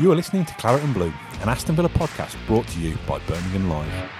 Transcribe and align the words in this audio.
You 0.00 0.10
are 0.10 0.16
listening 0.16 0.46
to 0.46 0.54
Claret 0.54 0.82
and 0.82 0.94
Blue, 0.94 1.12
an 1.42 1.50
Aston 1.50 1.76
Villa 1.76 1.90
podcast 1.90 2.34
brought 2.46 2.66
to 2.68 2.80
you 2.80 2.96
by 3.06 3.18
Birmingham 3.18 3.68
Live. 3.68 4.10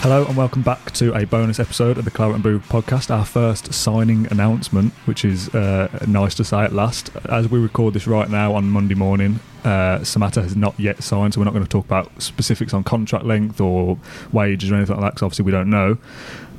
Hello 0.00 0.26
and 0.26 0.36
welcome 0.36 0.62
back 0.62 0.90
to 0.94 1.14
a 1.14 1.24
bonus 1.24 1.60
episode 1.60 1.98
of 1.98 2.04
the 2.04 2.10
Claret 2.10 2.34
and 2.34 2.42
Blue 2.42 2.58
podcast, 2.58 3.14
our 3.14 3.24
first 3.24 3.72
signing 3.72 4.26
announcement, 4.32 4.92
which 5.04 5.24
is 5.24 5.54
uh, 5.54 6.04
nice 6.08 6.34
to 6.34 6.42
say 6.42 6.62
at 6.62 6.72
last. 6.72 7.14
As 7.26 7.48
we 7.48 7.60
record 7.60 7.94
this 7.94 8.08
right 8.08 8.28
now 8.28 8.56
on 8.56 8.68
Monday 8.68 8.96
morning, 8.96 9.38
uh, 9.62 9.98
Samatta 10.00 10.42
has 10.42 10.56
not 10.56 10.74
yet 10.80 11.00
signed, 11.00 11.34
so 11.34 11.40
we're 11.40 11.44
not 11.44 11.54
going 11.54 11.64
to 11.64 11.70
talk 11.70 11.84
about 11.84 12.10
specifics 12.20 12.74
on 12.74 12.82
contract 12.82 13.24
length 13.24 13.60
or 13.60 14.00
wages 14.32 14.72
or 14.72 14.74
anything 14.74 14.96
like 14.96 15.04
that, 15.04 15.10
because 15.12 15.22
obviously 15.22 15.44
we 15.44 15.52
don't 15.52 15.70
know. 15.70 15.96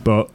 But 0.06 0.30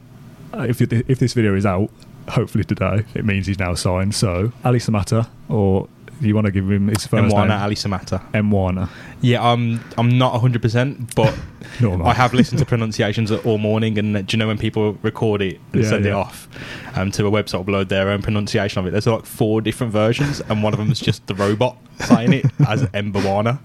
uh, 0.52 0.66
if, 0.68 0.82
if 0.82 1.18
this 1.18 1.32
video 1.32 1.54
is 1.54 1.64
out, 1.64 1.88
hopefully 2.28 2.64
today, 2.64 3.04
it 3.14 3.24
means 3.24 3.46
he's 3.46 3.58
now 3.58 3.74
signed. 3.74 4.14
So, 4.14 4.52
Ally 4.64 4.78
Samatta, 4.78 5.28
or 5.48 5.88
you 6.20 6.34
want 6.34 6.46
to 6.46 6.50
give 6.50 6.68
him 6.70 6.88
his 6.88 7.06
first 7.06 7.32
Mwana 7.34 7.42
name? 7.42 7.50
Ally 7.52 7.74
Samatta. 7.74 8.20
Mwana. 8.32 8.88
Yeah, 9.20 9.44
I'm 9.44 9.80
I'm 9.96 10.18
not 10.18 10.40
100%, 10.40 11.14
but 11.14 11.36
Normal. 11.80 12.06
I 12.06 12.14
have 12.14 12.34
listened 12.34 12.58
to 12.58 12.66
pronunciations 12.66 13.30
all 13.30 13.58
morning, 13.58 13.98
and 13.98 14.16
uh, 14.16 14.22
do 14.22 14.36
you 14.36 14.38
know 14.38 14.46
when 14.48 14.58
people 14.58 14.94
record 15.02 15.42
it 15.42 15.60
and 15.72 15.82
Yeah, 15.82 15.88
send 15.88 16.06
it 16.06 16.12
off 16.12 16.48
um, 16.96 17.10
to 17.12 17.26
a 17.26 17.30
website, 17.30 17.64
upload 17.64 17.88
their 17.88 18.10
own 18.10 18.22
pronunciation 18.22 18.80
of 18.80 18.86
it? 18.86 18.90
There's 18.90 19.06
like 19.06 19.26
four 19.26 19.60
different 19.60 19.92
versions, 19.92 20.40
and 20.48 20.62
one 20.62 20.72
of 20.72 20.78
them 20.78 20.90
is 20.90 21.00
just 21.00 21.26
the 21.26 21.34
robot 21.34 21.76
saying 22.00 22.32
it 22.32 22.46
as 22.66 22.82
Mbawana. 22.94 23.58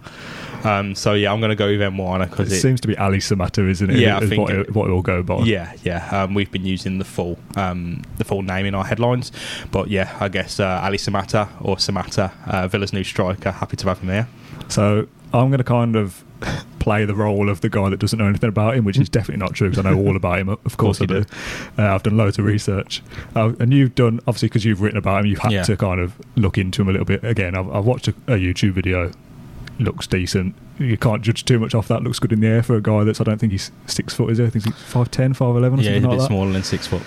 Um, 0.63 0.95
so 0.95 1.13
yeah, 1.13 1.31
I'm 1.31 1.39
going 1.39 1.49
to 1.49 1.55
go 1.55 1.67
with 1.67 1.79
Mwana 1.79 2.25
It 2.25 2.29
because 2.31 2.51
it, 2.51 2.59
seems 2.59 2.81
to 2.81 2.87
be 2.87 2.95
Ally 2.97 3.17
Samatta, 3.17 3.67
isn't 3.69 3.89
it? 3.89 3.97
Yeah, 3.99 4.17
I 4.17 4.25
think 4.25 4.41
what, 4.41 4.53
it- 4.53 4.59
it, 4.69 4.75
what 4.75 4.85
it'll 4.85 5.01
go 5.01 5.21
by. 5.23 5.39
Yeah, 5.43 5.73
yeah. 5.83 6.07
Um, 6.23 6.33
we've 6.33 6.51
been 6.51 6.65
using 6.65 6.99
the 6.99 7.05
full 7.05 7.37
um, 7.55 8.01
the 8.17 8.23
full 8.23 8.41
name 8.41 8.65
in 8.65 8.75
our 8.75 8.85
headlines, 8.85 9.31
but 9.71 9.89
yeah, 9.89 10.15
I 10.19 10.29
guess 10.29 10.59
uh, 10.59 10.81
Ally 10.83 10.97
Samatta 10.97 11.49
or 11.61 11.75
Samatta, 11.77 12.31
uh, 12.47 12.67
Villa's 12.67 12.93
new 12.93 13.03
striker. 13.03 13.51
Happy 13.51 13.77
to 13.77 13.87
have 13.87 13.99
him 13.99 14.09
here. 14.09 14.27
So 14.69 15.07
I'm 15.33 15.49
going 15.49 15.57
to 15.59 15.63
kind 15.63 15.95
of 15.95 16.23
play 16.79 17.05
the 17.05 17.15
role 17.15 17.49
of 17.49 17.61
the 17.61 17.69
guy 17.69 17.89
that 17.89 17.97
doesn't 17.97 18.19
know 18.19 18.27
anything 18.27 18.49
about 18.49 18.75
him, 18.75 18.83
which 18.83 18.97
is 18.99 19.07
definitely 19.17 19.37
not 19.43 19.53
true 19.53 19.69
because 19.69 19.85
I 19.85 19.89
know 19.89 19.97
all 19.97 20.15
about 20.15 20.39
him. 20.39 20.49
Of 20.49 20.77
course, 20.77 20.99
course 20.99 21.01
I 21.01 21.05
do. 21.05 21.25
Uh, 21.77 21.93
I've 21.95 22.03
done 22.03 22.17
loads 22.17 22.37
of 22.39 22.45
research, 22.45 23.01
uh, 23.35 23.53
and 23.59 23.73
you've 23.73 23.95
done 23.95 24.19
obviously 24.27 24.49
because 24.49 24.65
you've 24.65 24.81
written 24.81 24.97
about 24.97 25.21
him. 25.21 25.25
You've 25.27 25.39
had 25.39 25.51
Yeah. 25.51 25.63
to 25.63 25.77
kind 25.77 25.99
of 26.01 26.13
look 26.35 26.57
into 26.57 26.81
him 26.81 26.89
a 26.89 26.91
little 26.91 27.05
bit. 27.05 27.23
Again, 27.23 27.55
I've, 27.55 27.69
I've 27.73 27.85
watched 27.85 28.07
a, 28.07 28.11
a 28.27 28.37
YouTube 28.37 28.73
video. 28.73 29.11
Looks 29.79 30.07
decent. 30.07 30.55
You 30.79 30.97
can't 30.97 31.21
judge 31.23 31.45
too 31.45 31.59
much 31.59 31.73
off 31.73 31.87
that. 31.87 32.03
Looks 32.03 32.19
good 32.19 32.31
in 32.31 32.39
the 32.41 32.47
air 32.47 32.63
for 32.63 32.75
a 32.75 32.81
guy 32.81 33.03
that's. 33.03 33.19
I 33.19 33.23
don't 33.23 33.39
think 33.39 33.51
he's 33.51 33.71
six 33.87 34.13
foot. 34.13 34.31
Is 34.31 34.37
he? 34.37 34.45
I 34.45 34.49
think 34.49 34.65
he's 34.65 34.73
5'10", 34.73 35.35
5'11", 35.35 35.39
or 35.39 35.59
Yeah, 35.59 35.65
something 35.67 35.93
he's 35.93 36.03
a 36.03 36.07
bit 36.07 36.19
that. 36.19 36.27
smaller 36.27 36.51
than 36.51 36.63
six 36.63 36.87
foot. 36.87 37.01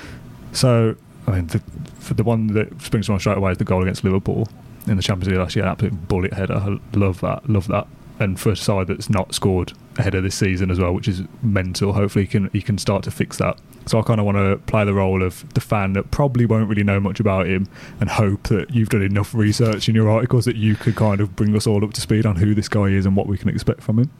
So, 0.53 0.97
I 1.27 1.31
mean, 1.33 1.47
the, 1.48 1.61
for 1.98 2.14
the 2.14 2.25
one 2.25 2.48
that 2.48 2.81
springs 2.83 3.06
to 3.06 3.12
mind 3.12 3.20
straight 3.23 3.36
away 3.39 3.53
is 3.53 3.58
the 3.58 3.64
goal 3.64 3.83
against 3.83 4.03
Liverpool 4.05 4.48
in 4.86 4.97
the 4.97 5.03
Champions 5.03 5.28
League 5.31 5.39
last 5.41 5.55
year. 5.56 5.64
An 5.64 5.70
absolute 5.73 6.08
bullet 6.08 6.33
header. 6.33 6.55
I 6.55 6.78
love 6.97 7.20
that. 7.20 7.48
Love 7.48 7.69
that. 7.69 7.86
And 8.19 8.39
for 8.41 8.50
a 8.50 8.56
side 8.56 8.86
that's 8.89 9.11
not 9.11 9.34
scored 9.34 9.73
a 9.98 10.16
of 10.16 10.22
this 10.22 10.34
season 10.34 10.70
as 10.70 10.78
well, 10.78 10.92
which 10.92 11.08
is 11.08 11.22
mental. 11.42 11.92
Hopefully, 11.92 12.24
he 12.24 12.29
can 12.30 12.51
he 12.52 12.62
can 12.62 12.79
start 12.79 13.02
to 13.05 13.11
fix 13.11 13.39
that. 13.39 13.58
So 13.86 14.01
I 14.01 14.02
kind 14.02 14.18
of 14.18 14.27
want 14.27 14.36
to 14.36 14.57
play 14.67 14.84
the 14.84 14.95
role 14.95 15.23
of 15.23 15.48
the 15.55 15.61
fan 15.61 15.92
that 15.92 16.11
probably 16.11 16.45
won't 16.45 16.68
really 16.68 16.83
know 16.83 16.98
much 16.98 17.20
about 17.20 17.46
him, 17.46 17.68
and 18.01 18.11
hope 18.11 18.45
that 18.45 18.70
you've 18.74 18.89
done 18.89 19.02
enough 19.02 19.33
research 19.34 19.89
in 19.89 19.95
your 19.95 20.11
articles 20.11 20.45
that 20.46 20.57
you 20.57 20.74
could 20.74 20.96
kind 20.96 21.20
of 21.20 21.36
bring 21.36 21.55
us 21.55 21.67
all 21.68 21.84
up 21.84 21.92
to 21.92 22.01
speed 22.01 22.27
on 22.27 22.34
who 22.36 22.52
this 22.55 22.68
guy 22.68 22.86
is 22.86 23.07
and 23.07 23.14
what 23.14 23.27
we 23.29 23.39
can 23.39 23.48
expect 23.48 23.83
from 23.83 24.01
him. 24.01 24.11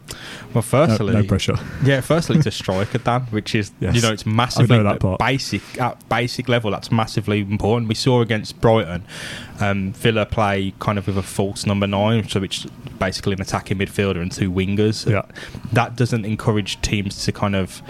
Well, 0.55 0.63
firstly, 0.63 1.13
no 1.13 1.25
pressure. 1.25 1.57
Yeah, 1.85 2.01
firstly, 2.01 2.37
it's 2.37 2.47
a 2.47 2.51
striker, 2.53 2.99
Dan, 2.99 3.23
which 3.31 3.55
is 3.55 3.73
Yes. 3.81 3.95
you 3.97 4.03
know 4.03 4.13
it's 4.13 4.25
massively 4.25 4.77
I 4.77 4.83
know 4.83 4.85
that 4.93 5.01
part. 5.01 5.19
basic 5.19 5.81
at 5.81 6.09
basic 6.09 6.49
level. 6.49 6.71
That's 6.71 6.93
massively 6.93 7.41
important. 7.41 7.89
We 7.89 7.95
saw 7.97 8.21
against 8.21 8.61
Brighton, 8.61 9.05
um, 9.61 9.93
Villa 9.95 10.27
play 10.27 10.75
kind 10.79 10.97
of 10.99 11.09
with 11.09 11.19
a 11.19 11.23
false 11.23 11.67
number 11.67 11.87
nine, 11.89 12.29
so 12.29 12.39
which 12.41 12.67
basically 13.01 13.33
an 13.33 13.43
attacking 13.43 13.79
midfielder 13.79 14.23
and 14.23 14.31
two 14.31 14.51
wingers. 14.53 15.11
Yeah. 15.11 15.23
That 15.73 15.97
doesn't 15.97 16.25
encourage 16.25 16.81
teams 16.83 17.25
to 17.25 17.33
kind 17.33 17.57
of 17.57 17.83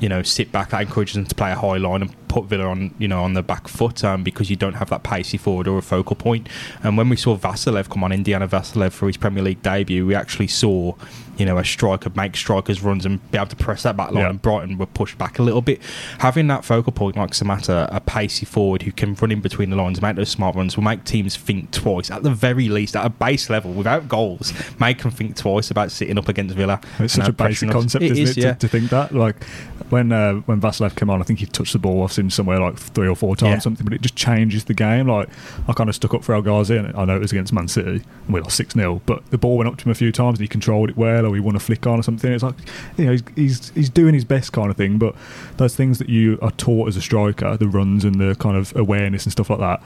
you 0.00 0.08
know 0.08 0.22
sit 0.22 0.52
back. 0.52 0.70
That 0.70 0.82
encourages 0.82 1.14
them 1.14 1.26
to 1.26 1.34
play 1.34 1.52
a 1.52 1.56
high 1.56 1.76
line 1.76 2.02
and 2.02 2.28
put 2.28 2.44
Villa 2.44 2.66
on 2.66 2.94
you 2.98 3.08
know 3.08 3.22
on 3.22 3.34
the 3.34 3.42
back 3.42 3.68
foot 3.68 4.04
um, 4.04 4.22
because 4.22 4.50
you 4.50 4.56
don't 4.56 4.74
have 4.74 4.90
that 4.90 5.02
pacey 5.02 5.38
forward 5.38 5.68
or 5.68 5.78
a 5.78 5.82
focal 5.82 6.16
point. 6.16 6.48
And 6.82 6.96
when 6.96 7.08
we 7.08 7.16
saw 7.16 7.36
Vassilev 7.36 7.88
come 7.88 8.04
on, 8.04 8.12
Indiana 8.12 8.48
Vassilev 8.48 8.92
for 8.92 9.06
his 9.06 9.16
Premier 9.16 9.42
League 9.42 9.62
debut, 9.62 10.06
we 10.06 10.14
actually 10.14 10.48
saw 10.48 10.94
you 11.38 11.46
know 11.46 11.56
a 11.58 11.64
striker 11.64 12.10
make 12.16 12.36
strikers 12.36 12.82
runs 12.82 13.06
and 13.06 13.30
be 13.30 13.38
able 13.38 13.46
to 13.48 13.56
press 13.56 13.84
that 13.84 13.96
back 13.96 14.10
line. 14.10 14.24
Yeah. 14.24 14.30
And 14.30 14.42
Brighton 14.42 14.76
were 14.76 14.86
pushed 14.86 15.16
back 15.18 15.38
a 15.38 15.42
little 15.42 15.62
bit. 15.62 15.80
Having 16.18 16.48
that 16.48 16.64
focal 16.64 16.92
point 16.92 17.16
like 17.16 17.30
Samatta, 17.30 17.88
a 17.94 18.00
pacey 18.00 18.44
forward 18.44 18.82
who 18.82 18.92
can 18.92 19.14
run 19.14 19.30
in 19.32 19.40
between 19.40 19.70
the 19.70 19.76
lines, 19.76 20.02
make 20.02 20.16
those 20.16 20.28
smart 20.30 20.56
runs, 20.56 20.76
will 20.76 20.84
make 20.84 21.04
teams 21.04 21.36
think 21.36 21.70
twice. 21.70 22.10
At 22.10 22.22
the 22.22 22.30
very 22.30 22.68
least, 22.68 22.96
at 22.96 23.06
a 23.06 23.10
base 23.10 23.48
level, 23.48 23.72
without 23.72 24.08
goals, 24.08 24.52
make 24.80 25.02
them 25.02 25.10
think 25.10 25.36
twice 25.36 25.70
about 25.70 25.90
sitting 25.92 26.18
up 26.18 26.28
against 26.28 26.54
Villa. 26.56 26.80
It's 26.98 27.14
such 27.14 27.28
a 27.28 27.32
basic 27.32 27.70
concept, 27.70 28.02
It 28.04 28.12
isn't 28.12 28.22
is, 28.24 28.30
it, 28.30 28.34
to- 28.34 28.40
yeah. 28.40 28.54
to, 28.54 28.68
think 28.68 28.90
that? 28.90 29.14
Like 29.14 29.44
when 29.90 30.12
uh, 30.12 30.34
when 30.46 30.60
Vassilev 30.60 30.96
came 30.96 31.08
on, 31.10 31.20
I 31.20 31.24
think 31.24 31.38
he 31.38 31.46
touched 31.46 31.72
the 31.72 31.78
ball. 31.78 32.02
I've 32.04 32.12
seen 32.12 32.30
somewhere 32.30 32.58
like 32.60 32.76
three 32.76 33.08
or 33.08 33.14
four 33.16 33.36
times 33.36 33.50
Yeah. 33.50 33.58
something, 33.60 33.84
but 33.84 33.92
it 33.94 34.00
just 34.02 34.16
changes 34.16 34.64
the 34.64 34.74
game. 34.74 35.06
Like 35.08 35.28
I 35.68 35.72
kind 35.72 35.88
of 35.88 35.94
stuck 35.94 36.14
up 36.14 36.24
for 36.24 36.34
El 36.34 36.42
Ghazi, 36.42 36.76
and 36.76 36.94
I 36.96 37.04
know 37.04 37.16
it 37.16 37.20
was 37.20 37.32
against 37.32 37.52
Man 37.52 37.68
City, 37.68 38.02
and 38.26 38.34
we 38.34 38.40
lost 38.40 38.56
six 38.56 38.74
0 38.74 39.00
but 39.06 39.30
the 39.30 39.38
ball 39.38 39.56
went 39.56 39.68
up 39.68 39.76
to 39.78 39.84
him 39.84 39.90
a 39.92 39.94
few 39.94 40.10
times, 40.12 40.38
and 40.38 40.42
he 40.44 40.48
controlled 40.48 40.90
it 40.90 40.96
well, 40.96 41.24
or 41.28 41.34
he 41.34 41.40
won 41.40 41.56
a 41.56 41.60
flick 41.60 41.86
on 41.86 41.98
or 41.98 42.02
something. 42.02 42.32
It's 42.32 42.42
like 42.42 42.56
you 42.96 43.06
know 43.06 43.12
he's 43.12 43.22
he's, 43.34 43.68
he's 43.70 43.90
doing 43.90 44.14
his 44.14 44.24
best 44.24 44.52
kind 44.52 44.70
of 44.70 44.76
thing, 44.76 44.98
but 44.98 45.14
those 45.56 45.76
things 45.76 45.98
that 45.98 46.08
you 46.08 46.38
are 46.42 46.52
taught 46.52 46.88
as 46.88 46.96
a 46.96 47.02
striker, 47.02 47.56
the 47.56 47.68
runs 47.68 48.04
and 48.04 48.20
the 48.20 48.34
kind 48.36 48.56
of 48.56 48.74
awareness 48.76 49.24
and 49.24 49.32
stuff 49.32 49.50
like 49.50 49.60
that. 49.60 49.82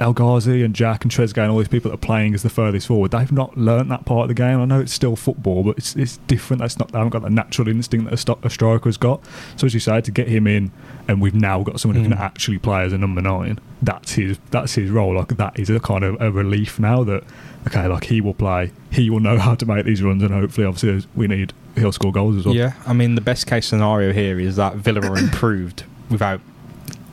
El 0.00 0.12
Ghazi 0.14 0.62
and 0.62 0.74
Jack 0.74 1.04
and 1.04 1.12
Trezeguet 1.12 1.42
and 1.42 1.50
all 1.52 1.58
these 1.58 1.68
people 1.68 1.90
that 1.90 1.94
are 1.96 1.98
playing 2.06 2.34
as 2.34 2.42
the 2.42 2.48
furthest 2.48 2.86
forward, 2.86 3.10
they've 3.10 3.30
not 3.30 3.56
learnt 3.56 3.90
that 3.90 4.06
part 4.06 4.22
of 4.22 4.28
the 4.28 4.34
game. 4.34 4.58
I 4.58 4.64
know 4.64 4.80
it's 4.80 4.92
still 4.94 5.14
football, 5.14 5.62
but 5.62 5.76
it's, 5.76 5.94
it's 5.94 6.16
different. 6.26 6.60
That's 6.62 6.78
not 6.78 6.90
they 6.90 6.98
haven't 6.98 7.10
got 7.10 7.22
that 7.22 7.30
natural 7.32 7.68
instinct 7.68 8.06
that 8.06 8.14
a, 8.14 8.16
sto- 8.16 8.38
a 8.42 8.48
striker's 8.50 8.96
got. 8.96 9.22
So 9.56 9.66
as 9.66 9.74
you 9.74 9.80
say, 9.80 10.00
to 10.00 10.10
get 10.10 10.26
him 10.26 10.46
in, 10.46 10.72
and 11.06 11.20
we've 11.20 11.34
now 11.34 11.62
got 11.62 11.78
someone 11.80 11.96
who 12.02 12.08
can 12.08 12.16
Mm. 12.16 12.20
actually 12.20 12.58
play 12.58 12.82
as 12.82 12.92
a 12.92 12.98
number 12.98 13.20
nine. 13.20 13.58
That's 13.82 14.12
his 14.12 14.38
that's 14.50 14.74
his 14.74 14.90
role. 14.90 15.14
Like 15.14 15.36
that 15.36 15.58
is 15.58 15.68
a 15.70 15.78
kind 15.80 16.02
of 16.04 16.20
a 16.20 16.30
relief 16.32 16.78
now 16.80 17.04
that 17.04 17.22
okay, 17.66 17.86
like 17.86 18.04
he 18.04 18.20
will 18.22 18.34
play, 18.34 18.72
he 18.90 19.10
will 19.10 19.20
know 19.20 19.38
how 19.46 19.54
to 19.54 19.66
make 19.66 19.84
these 19.84 20.02
runs, 20.02 20.22
and 20.22 20.32
hopefully, 20.32 20.66
obviously, 20.66 21.06
we 21.14 21.26
need 21.26 21.52
he'll 21.76 21.92
score 21.92 22.10
goals 22.12 22.36
as 22.36 22.46
well. 22.46 22.54
Yeah, 22.54 22.72
I 22.86 22.92
mean 22.94 23.14
the 23.16 23.20
best 23.20 23.46
case 23.46 23.66
scenario 23.66 24.12
here 24.12 24.40
is 24.40 24.56
that 24.56 24.76
Villa 24.76 25.00
are 25.02 25.18
improved 25.26 25.84
without 26.10 26.40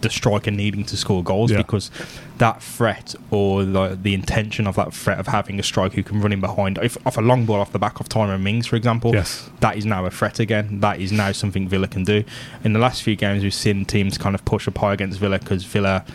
the 0.02 0.10
striker 0.10 0.52
needing 0.52 0.84
to 0.86 0.98
score 0.98 1.24
goals 1.24 1.52
Yeah. 1.52 1.58
because 1.58 1.90
that 2.38 2.62
threat 2.62 3.16
or 3.32 3.64
the, 3.66 3.98
the 4.00 4.14
intention 4.14 4.68
of 4.68 4.76
that 4.76 4.94
threat 4.94 5.20
of 5.20 5.26
having 5.28 5.60
a 5.60 5.64
striker 5.64 5.96
who 5.96 6.04
can 6.04 6.22
run 6.22 6.32
in 6.32 6.40
behind 6.40 6.78
if, 6.84 6.96
off 7.08 7.18
a 7.18 7.22
long 7.22 7.46
ball 7.46 7.60
off 7.60 7.72
the 7.72 7.80
back 7.80 8.00
of 8.00 8.08
Tyrone 8.08 8.44
Mings, 8.44 8.68
for 8.68 8.76
example, 8.76 9.12
Yes. 9.14 9.50
that 9.62 9.76
is 9.76 9.86
now 9.86 10.06
a 10.06 10.12
threat 10.12 10.40
again. 10.40 10.80
That 10.82 11.00
is 11.02 11.12
now 11.12 11.32
something 11.32 11.68
Villa 11.68 11.88
can 11.88 12.04
do. 12.04 12.24
In 12.64 12.74
the 12.74 12.80
last 12.80 13.02
few 13.02 13.16
games, 13.16 13.42
we've 13.44 13.54
seen 13.54 13.86
teams 13.86 14.18
kind 14.20 14.36
of 14.36 14.46
push 14.46 14.68
up 14.68 14.78
high 14.78 14.94
against 14.94 15.20
Villa 15.20 15.40
because 15.40 15.64
Villa, 15.64 16.06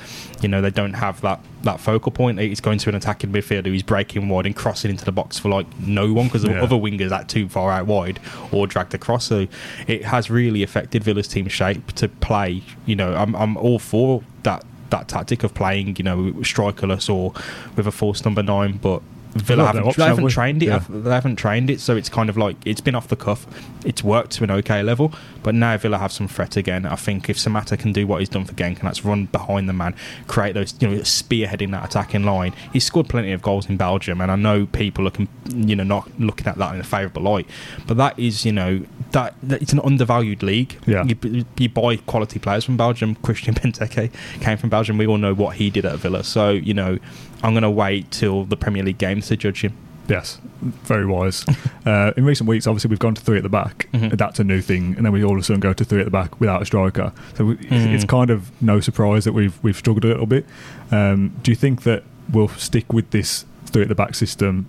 you 0.40 0.48
know, 0.48 0.60
they 0.60 0.70
don't 0.70 0.92
have 0.94 1.20
that, 1.22 1.40
that 1.64 1.80
focal 1.80 2.12
point. 2.12 2.38
It's 2.38 2.60
going 2.60 2.78
to 2.78 2.88
an 2.88 2.94
attacking 2.94 3.32
midfielder 3.32 3.66
who's 3.66 3.82
breaking 3.82 4.28
wide 4.28 4.46
and 4.46 4.54
crossing 4.54 4.90
into 4.92 5.04
the 5.04 5.12
box 5.12 5.38
for 5.40 5.48
like 5.48 5.66
no 5.80 6.12
one 6.12 6.26
because 6.26 6.42
the 6.42 6.50
Yeah. 6.52 6.62
other 6.62 6.76
wingers 6.76 7.08
that 7.08 7.28
too 7.28 7.48
far 7.48 7.72
out 7.72 7.86
wide 7.86 8.20
or 8.52 8.68
dragged 8.68 8.94
across. 8.94 9.24
So 9.24 9.48
it 9.88 10.04
has 10.04 10.30
really 10.30 10.62
affected 10.62 11.02
Villa's 11.02 11.26
team 11.26 11.48
shape 11.48 11.90
to 11.92 12.08
play. 12.08 12.62
You 12.86 12.94
know, 12.94 13.14
I'm, 13.14 13.34
I'm 13.34 13.56
all 13.56 13.71
for 13.78 14.22
that 14.42 14.64
that 14.90 15.08
tactic 15.08 15.42
of 15.42 15.54
playing, 15.54 15.96
you 15.96 16.04
know, 16.04 16.32
strikerless 16.40 17.12
or 17.12 17.32
with 17.76 17.86
a 17.86 17.92
false 17.92 18.24
number 18.24 18.42
nine, 18.42 18.78
but 18.80 19.02
Villa 19.34 19.66
haven't, 19.66 19.84
option, 19.84 20.02
haven't 20.02 20.28
trained 20.28 20.62
it. 20.62 20.66
Yeah. 20.66 20.84
They 20.88 21.10
haven't 21.10 21.36
trained 21.36 21.70
it, 21.70 21.80
so 21.80 21.96
it's 21.96 22.08
kind 22.08 22.28
of 22.28 22.36
like 22.36 22.56
it's 22.66 22.80
been 22.80 22.94
off 22.94 23.08
the 23.08 23.16
cuff. 23.16 23.46
It's 23.84 24.04
worked 24.04 24.32
to 24.32 24.44
an 24.44 24.50
okay 24.50 24.82
level, 24.82 25.12
but 25.42 25.54
now 25.54 25.76
Villa 25.78 25.98
have 25.98 26.12
some 26.12 26.28
threat 26.28 26.56
again. 26.56 26.84
I 26.84 26.96
think 26.96 27.30
if 27.30 27.38
Samatta 27.38 27.78
can 27.78 27.92
do 27.92 28.06
what 28.06 28.20
he's 28.20 28.28
done 28.28 28.44
for 28.44 28.52
Genk, 28.52 28.78
and 28.78 28.82
that's 28.82 29.04
run 29.04 29.26
behind 29.26 29.68
the 29.68 29.72
man, 29.72 29.94
create 30.26 30.52
those, 30.52 30.74
you 30.80 30.88
know, 30.88 30.96
spearheading 30.98 31.70
that 31.70 31.84
attacking 31.84 32.24
line. 32.24 32.52
He's 32.72 32.84
scored 32.84 33.08
plenty 33.08 33.32
of 33.32 33.40
goals 33.40 33.68
in 33.68 33.76
Belgium, 33.76 34.20
and 34.20 34.30
I 34.30 34.36
know 34.36 34.66
people 34.66 35.08
are, 35.08 35.12
you 35.48 35.76
know, 35.76 35.84
not 35.84 36.10
looking 36.20 36.46
at 36.46 36.58
that 36.58 36.74
in 36.74 36.80
a 36.80 36.84
favourable 36.84 37.22
light, 37.22 37.48
but 37.86 37.96
that 37.96 38.18
is, 38.18 38.44
you 38.44 38.52
know, 38.52 38.84
that, 39.12 39.34
that 39.42 39.62
it's 39.62 39.72
an 39.72 39.80
undervalued 39.80 40.42
league. 40.42 40.78
Yeah. 40.86 41.04
You, 41.04 41.46
you 41.56 41.68
buy 41.68 41.96
quality 41.96 42.38
players 42.38 42.64
from 42.64 42.76
Belgium. 42.76 43.14
Christian 43.16 43.54
Benteke 43.62 44.12
came 44.40 44.58
from 44.58 44.68
Belgium. 44.68 44.98
We 44.98 45.06
all 45.06 45.18
know 45.18 45.34
what 45.34 45.56
he 45.56 45.70
did 45.70 45.86
at 45.86 45.98
Villa, 45.98 46.22
so 46.22 46.50
you 46.50 46.74
know, 46.74 46.98
I'm 47.42 47.52
going 47.52 47.62
to 47.62 47.70
wait 47.70 48.10
till 48.10 48.44
the 48.44 48.56
Premier 48.56 48.82
League 48.82 48.98
games 48.98 49.28
to 49.28 49.36
judge 49.36 49.62
him. 49.62 49.72
Yes, 50.08 50.38
very 50.60 51.06
wise. 51.06 51.44
uh, 51.86 52.12
in 52.16 52.24
recent 52.24 52.48
weeks, 52.48 52.66
obviously, 52.66 52.88
we've 52.90 52.98
gone 52.98 53.14
to 53.14 53.22
three 53.22 53.36
at 53.36 53.42
the 53.44 53.48
back. 53.48 53.88
Mhm. 53.94 54.16
That's 54.18 54.40
a 54.40 54.44
new 54.44 54.60
thing, 54.60 54.94
and 54.96 55.06
then 55.06 55.12
we 55.12 55.22
all 55.24 55.32
of 55.34 55.38
a 55.38 55.42
sudden 55.44 55.60
go 55.60 55.72
to 55.72 55.84
three 55.84 56.00
at 56.00 56.04
the 56.04 56.10
back 56.10 56.40
without 56.40 56.60
a 56.60 56.64
striker. 56.66 57.12
So 57.34 57.44
we, 57.46 57.54
Mm. 57.56 57.94
it's 57.94 58.04
kind 58.04 58.28
of 58.30 58.50
no 58.60 58.80
surprise 58.80 59.24
that 59.24 59.32
we've 59.32 59.58
we've 59.62 59.76
struggled 59.76 60.04
a 60.04 60.08
little 60.08 60.26
bit. 60.26 60.44
Um, 60.90 61.32
do 61.42 61.50
you 61.52 61.56
think 61.56 61.82
that 61.84 62.02
we'll 62.32 62.48
stick 62.48 62.92
with 62.92 63.10
this 63.10 63.44
three 63.66 63.82
at 63.82 63.88
the 63.88 63.94
back 63.94 64.14
system 64.16 64.66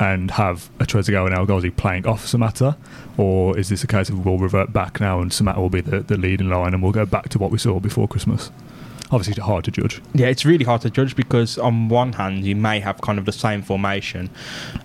and 0.00 0.32
have 0.32 0.68
a 0.80 0.84
Trezeguet 0.84 1.24
and 1.26 1.34
El 1.34 1.46
Ghazi 1.46 1.70
playing 1.70 2.04
off 2.06 2.26
Samatta, 2.26 2.74
or 3.16 3.56
is 3.56 3.68
this 3.68 3.84
a 3.84 3.86
case 3.86 4.08
of 4.08 4.26
we'll 4.26 4.38
revert 4.38 4.72
back 4.72 5.00
now 5.00 5.20
and 5.20 5.30
Samatta 5.30 5.58
will 5.58 5.70
be 5.70 5.80
the, 5.82 6.00
the 6.00 6.16
leading 6.16 6.48
line 6.50 6.74
and 6.74 6.82
we'll 6.82 6.90
go 6.92 7.06
back 7.06 7.28
to 7.30 7.38
what 7.38 7.52
we 7.52 7.58
saw 7.58 7.78
before 7.78 8.08
Christmas? 8.08 8.50
Obviously, 9.14 9.40
hard 9.40 9.64
to 9.64 9.70
judge. 9.70 10.02
Yeah, 10.12 10.26
it's 10.26 10.44
really 10.44 10.64
hard 10.64 10.80
to 10.80 10.90
judge 10.90 11.14
because 11.14 11.56
on 11.56 11.88
one 11.88 12.14
hand 12.14 12.44
you 12.44 12.56
may 12.56 12.80
have 12.80 13.00
kind 13.00 13.16
of 13.16 13.26
the 13.26 13.32
same 13.32 13.62
formation, 13.62 14.28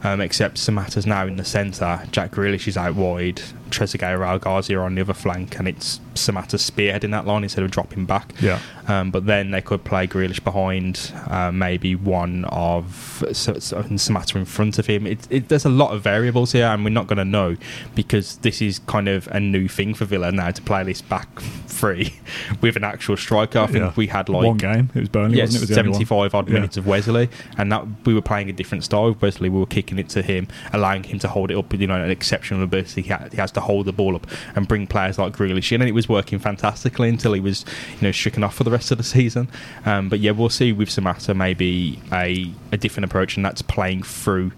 um, 0.03 0.21
except 0.21 0.59
Samatta's 0.59 1.07
now 1.07 1.25
in 1.25 1.37
the 1.37 1.43
centre, 1.43 2.03
Jack 2.11 2.29
Grealish 2.29 2.67
is 2.67 2.77
out 2.77 2.93
wide, 2.93 3.41
Trezeguet 3.69 4.19
or 4.19 4.39
Ghazi 4.39 4.73
are 4.75 4.83
on 4.83 4.95
the 4.95 5.01
other 5.01 5.13
flank, 5.13 5.57
and 5.59 5.67
it's 5.67 5.99
Samatta 6.15 6.57
spearheading 6.57 7.11
that 7.11 7.25
line 7.25 7.43
instead 7.43 7.63
of 7.63 7.71
dropping 7.71 8.05
back. 8.05 8.33
Yeah. 8.41 8.59
Um, 8.87 9.11
but 9.11 9.25
then 9.25 9.51
they 9.51 9.61
could 9.61 9.83
play 9.83 10.07
Grealish 10.07 10.43
behind, 10.43 11.11
uh, 11.29 11.51
maybe 11.51 11.95
one 11.95 12.45
of 12.45 13.23
so, 13.31 13.59
so, 13.59 13.81
Samatta 13.83 14.35
in 14.35 14.45
front 14.45 14.79
of 14.79 14.87
him. 14.87 15.05
It, 15.05 15.27
it, 15.29 15.49
there's 15.49 15.65
a 15.65 15.69
lot 15.69 15.93
of 15.93 16.01
variables 16.01 16.51
here, 16.51 16.65
and 16.67 16.83
we're 16.83 16.89
not 16.89 17.07
going 17.07 17.17
to 17.17 17.25
know 17.25 17.55
because 17.95 18.37
this 18.37 18.61
is 18.61 18.79
kind 18.79 19.07
of 19.07 19.27
a 19.27 19.39
new 19.39 19.67
thing 19.67 19.93
for 19.93 20.05
Villa 20.05 20.31
now 20.31 20.51
to 20.51 20.61
play 20.61 20.83
this 20.83 21.01
back 21.01 21.39
free 21.39 22.15
with 22.61 22.75
an 22.75 22.83
actual 22.83 23.15
striker. 23.17 23.59
I 23.59 23.67
think 23.67 23.79
Yeah. 23.79 23.93
we 23.95 24.07
had 24.07 24.27
like 24.29 24.45
one 24.45 24.57
game. 24.57 24.89
It 24.95 24.99
was 24.99 25.09
Burnley, 25.09 25.37
Yes, 25.37 25.49
wasn't 25.49 25.55
it? 25.55 25.57
it 25.57 25.61
was 25.61 25.69
the 25.69 25.79
only 25.79 25.89
one. 25.91 25.95
75 25.99 26.35
odd 26.35 26.47
Yeah. 26.47 26.53
minutes 26.55 26.77
of 26.77 26.87
Wesley, 26.87 27.29
and 27.57 27.71
that 27.71 27.85
we 28.05 28.13
were 28.13 28.21
playing 28.21 28.49
a 28.49 28.53
different 28.53 28.83
style. 28.83 29.09
with 29.09 29.21
Wesley, 29.21 29.49
we 29.49 29.59
were 29.59 29.65
kicking 29.65 29.97
it 29.99 30.09
to 30.09 30.21
him, 30.21 30.47
allowing 30.73 31.03
him 31.03 31.19
to 31.19 31.27
hold 31.27 31.51
it 31.51 31.57
up. 31.57 31.73
You 31.73 31.87
know, 31.87 32.03
an 32.03 32.09
exceptional 32.11 32.63
ability. 32.63 33.03
He 33.03 33.09
has 33.37 33.51
to 33.53 33.58
hold 33.61 33.85
the 33.85 33.93
ball 33.93 34.15
up 34.15 34.27
and 34.55 34.67
bring 34.67 34.87
players 34.87 35.17
like 35.17 35.35
Grealish 35.35 35.71
in, 35.71 35.81
and 35.81 35.89
it 35.89 35.93
was 35.93 36.09
working 36.09 36.39
fantastically 36.39 37.09
until 37.09 37.33
he 37.33 37.39
was, 37.39 37.65
you 37.99 38.07
know, 38.07 38.11
stricken 38.11 38.43
off 38.43 38.55
for 38.55 38.63
the 38.63 38.71
rest 38.71 38.91
of 38.91 38.97
the 38.97 39.03
season. 39.03 39.49
Um, 39.85 40.09
but 40.09 40.19
yeah, 40.19 40.31
we'll 40.31 40.49
see 40.49 40.71
with 40.71 40.89
Samatta 40.89 41.35
maybe 41.35 42.01
a, 42.11 42.51
a 42.71 42.77
different 42.77 43.05
approach, 43.05 43.35
and 43.35 43.45
that's 43.45 43.61
playing 43.61 44.03
through. 44.03 44.51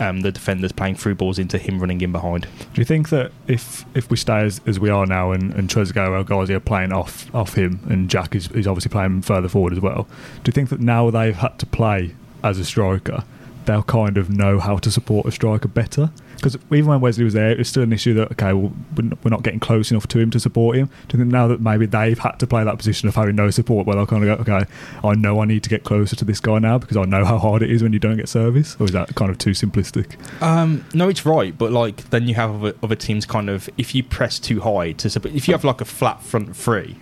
Um, 0.00 0.22
the 0.22 0.32
defenders 0.32 0.72
playing 0.72 0.96
through 0.96 1.16
balls 1.16 1.38
into 1.38 1.58
him 1.58 1.78
running 1.78 2.00
in 2.00 2.12
behind. 2.12 2.48
Do 2.72 2.80
you 2.80 2.84
think 2.84 3.10
that 3.10 3.30
if 3.46 3.84
if 3.94 4.10
we 4.10 4.16
stay 4.16 4.40
as, 4.40 4.60
as 4.66 4.80
we 4.80 4.88
are 4.88 5.04
now 5.04 5.32
and, 5.32 5.52
and 5.52 5.68
Trezeguet 5.68 6.50
are 6.50 6.60
playing 6.60 6.92
off 6.92 7.32
off 7.34 7.54
him 7.54 7.78
and 7.90 8.08
Jack 8.08 8.34
is, 8.34 8.50
is 8.52 8.66
obviously 8.66 8.88
playing 8.88 9.20
further 9.20 9.48
forward 9.48 9.74
as 9.74 9.80
well, 9.80 10.08
do 10.42 10.48
you 10.48 10.52
think 10.52 10.70
that 10.70 10.80
now 10.80 11.10
they've 11.10 11.36
had 11.36 11.58
to 11.58 11.66
play 11.66 12.14
as 12.42 12.58
a 12.58 12.64
striker, 12.64 13.22
they'll 13.66 13.82
kind 13.82 14.16
of 14.16 14.30
know 14.30 14.58
how 14.60 14.76
to 14.78 14.90
support 14.90 15.26
a 15.26 15.30
striker 15.32 15.68
better? 15.68 16.10
Because 16.36 16.56
even 16.72 16.86
when 16.86 17.00
Wesley 17.00 17.22
was 17.24 17.34
there, 17.34 17.50
it 17.50 17.58
was 17.58 17.68
still 17.68 17.84
an 17.84 17.92
issue 17.92 18.14
that, 18.14 18.32
okay, 18.32 18.52
well, 18.52 18.72
we're 18.96 19.30
not- 19.30 19.42
getting 19.44 19.60
close 19.60 19.90
enough 19.90 20.08
to 20.08 20.18
him 20.18 20.30
to 20.30 20.40
support 20.40 20.76
him. 20.76 20.88
Do 21.08 21.16
think 21.16 21.30
now 21.30 21.46
that 21.48 21.60
maybe 21.60 21.86
they've 21.86 22.18
had 22.18 22.38
to 22.40 22.46
play 22.46 22.64
that 22.64 22.78
position 22.78 23.08
of 23.08 23.14
having 23.14 23.36
no 23.36 23.50
support, 23.50 23.86
well, 23.86 23.96
they'll 23.96 24.06
kind 24.06 24.24
of 24.28 24.44
go, 24.44 24.52
okay, 24.54 24.66
I 25.04 25.14
know 25.14 25.40
I 25.40 25.44
need 25.44 25.62
to 25.64 25.70
get 25.70 25.84
closer 25.84 26.16
to 26.16 26.24
this 26.24 26.40
guy 26.40 26.58
now 26.58 26.78
because 26.78 26.96
I 26.96 27.04
know 27.04 27.24
how 27.24 27.38
hard 27.38 27.62
it 27.62 27.70
is 27.70 27.82
when 27.82 27.92
you 27.92 27.98
don't 27.98 28.16
get 28.16 28.28
service? 28.28 28.76
Or 28.80 28.84
is 28.86 28.92
that 28.92 29.14
kind 29.14 29.30
of 29.30 29.38
too 29.38 29.50
simplistic? 29.50 30.16
Um, 30.42 30.84
no, 30.94 31.08
it's 31.08 31.24
right, 31.24 31.56
but 31.56 31.70
like 31.72 32.10
then 32.10 32.26
you 32.26 32.34
have 32.34 32.54
other, 32.54 32.74
other 32.82 32.96
teams 32.96 33.24
kind 33.26 33.48
of 33.48 33.68
if 33.78 33.94
you 33.94 34.02
press 34.02 34.38
too 34.38 34.60
high 34.60 34.92
to 34.92 35.10
support, 35.10 35.34
if 35.34 35.46
you 35.48 35.54
have 35.54 35.64
like 35.64 35.80
a 35.80 35.84
flat 35.84 36.22
front 36.22 36.56
three, 36.56 36.96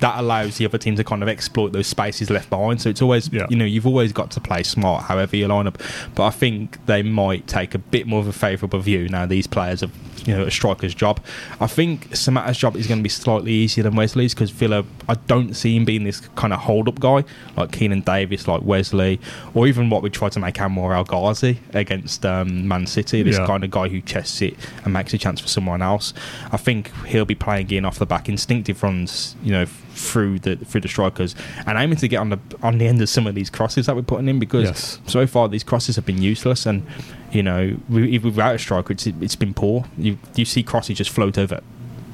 that 0.00 0.18
allows 0.18 0.56
the 0.58 0.64
other 0.64 0.78
team 0.78 0.96
to 0.96 1.04
kind 1.04 1.22
of 1.22 1.28
exploit 1.28 1.72
those 1.72 1.86
spaces 1.86 2.30
left 2.30 2.50
behind. 2.50 2.80
So 2.80 2.88
it's 2.90 3.02
always 3.02 3.28
Yeah. 3.32 3.46
you 3.50 3.56
know 3.56 3.64
you've 3.64 3.86
always 3.86 4.12
got 4.12 4.30
to 4.32 4.40
play 4.40 4.62
smart, 4.62 5.04
however 5.04 5.36
you 5.36 5.46
line 5.48 5.66
up. 5.66 5.78
But 6.14 6.24
I 6.24 6.30
think 6.30 6.84
they 6.86 7.02
might 7.02 7.46
take 7.46 7.74
a 7.74 7.78
bit 7.78 8.06
more 8.06 8.20
of 8.20 8.26
a 8.26 8.32
favourable 8.32 8.80
view 8.80 9.08
now. 9.08 9.26
These 9.26 9.46
players 9.46 9.80
have 9.82 9.92
you 10.26 10.34
know 10.36 10.44
a 10.44 10.50
striker's 10.50 10.94
job. 10.94 11.20
I 11.60 11.66
think 11.66 12.14
Samatta's 12.14 12.58
job 12.58 12.76
is 12.76 12.86
going 12.86 12.98
to 12.98 13.02
be 13.02 13.08
slightly 13.08 13.52
easier 13.52 13.84
than 13.84 13.94
Wesley's 13.94 14.34
because 14.34 14.50
Villa. 14.50 14.84
I 15.08 15.14
don't 15.26 15.54
see 15.54 15.76
him 15.76 15.84
being 15.84 16.04
this 16.04 16.20
kind 16.36 16.52
of 16.52 16.60
hold 16.60 16.88
up 16.88 17.00
guy 17.00 17.24
like 17.56 17.70
Keinan 17.70 18.04
Davis, 18.04 18.46
like 18.48 18.62
Wesley, 18.62 19.20
or 19.54 19.66
even 19.66 19.90
what 19.90 20.02
we 20.02 20.10
tried 20.10 20.32
to 20.32 20.40
make 20.40 20.54
Anwar 20.56 20.94
El 20.94 21.04
Ghazi 21.04 21.58
against 21.74 22.24
um, 22.26 22.66
Man 22.68 22.86
City. 22.86 23.22
This 23.22 23.38
Yeah. 23.38 23.46
kind 23.46 23.64
of 23.64 23.70
guy 23.70 23.88
who 23.88 24.00
chests 24.00 24.40
it 24.42 24.54
and 24.84 24.92
makes 24.92 25.12
a 25.14 25.18
chance 25.18 25.40
for 25.40 25.48
someone 25.48 25.82
else. 25.82 26.12
I 26.52 26.56
think 26.56 26.90
he'll 27.06 27.24
be 27.24 27.34
playing 27.34 27.70
in 27.70 27.84
off 27.84 27.98
the 27.98 28.06
back, 28.06 28.28
instinctive 28.28 28.82
runs, 28.82 29.36
you 29.42 29.52
know, 29.52 29.66
through 29.94 30.38
the 30.40 30.56
through 30.56 30.80
the 30.80 30.88
strikers, 30.88 31.34
and 31.66 31.78
aiming 31.78 31.96
to 31.98 32.08
get 32.08 32.18
on 32.18 32.30
the 32.30 32.38
on 32.62 32.78
the 32.78 32.86
end 32.86 33.00
of 33.02 33.08
some 33.08 33.26
of 33.26 33.34
these 33.34 33.50
crosses 33.50 33.86
that 33.86 33.96
we're 33.96 34.02
putting 34.02 34.28
in 34.28 34.38
because 34.38 34.64
Yes. 34.64 34.98
so 35.06 35.26
far 35.26 35.48
these 35.48 35.64
crosses 35.64 35.96
have 35.96 36.06
been 36.06 36.22
useless, 36.22 36.66
and 36.66 36.86
you 37.32 37.42
know, 37.42 37.76
we, 37.88 38.18
without 38.18 38.54
a 38.54 38.58
striker, 38.58 38.92
it's 38.92 39.06
it's 39.06 39.36
been 39.36 39.54
poor. 39.54 39.84
You 39.96 40.18
you 40.34 40.44
see 40.44 40.62
crosses 40.62 40.98
just 40.98 41.10
float 41.10 41.38
over 41.38 41.60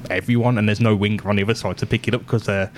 everyone, 0.09 0.57
and 0.57 0.67
there's 0.67 0.79
no 0.79 0.95
winger 0.95 1.27
on 1.27 1.35
the 1.35 1.43
other 1.43 1.55
side 1.55 1.77
to 1.79 1.85
pick 1.85 2.07
it 2.07 2.13
up 2.13 2.21
because 2.21 2.45
they're 2.45 2.71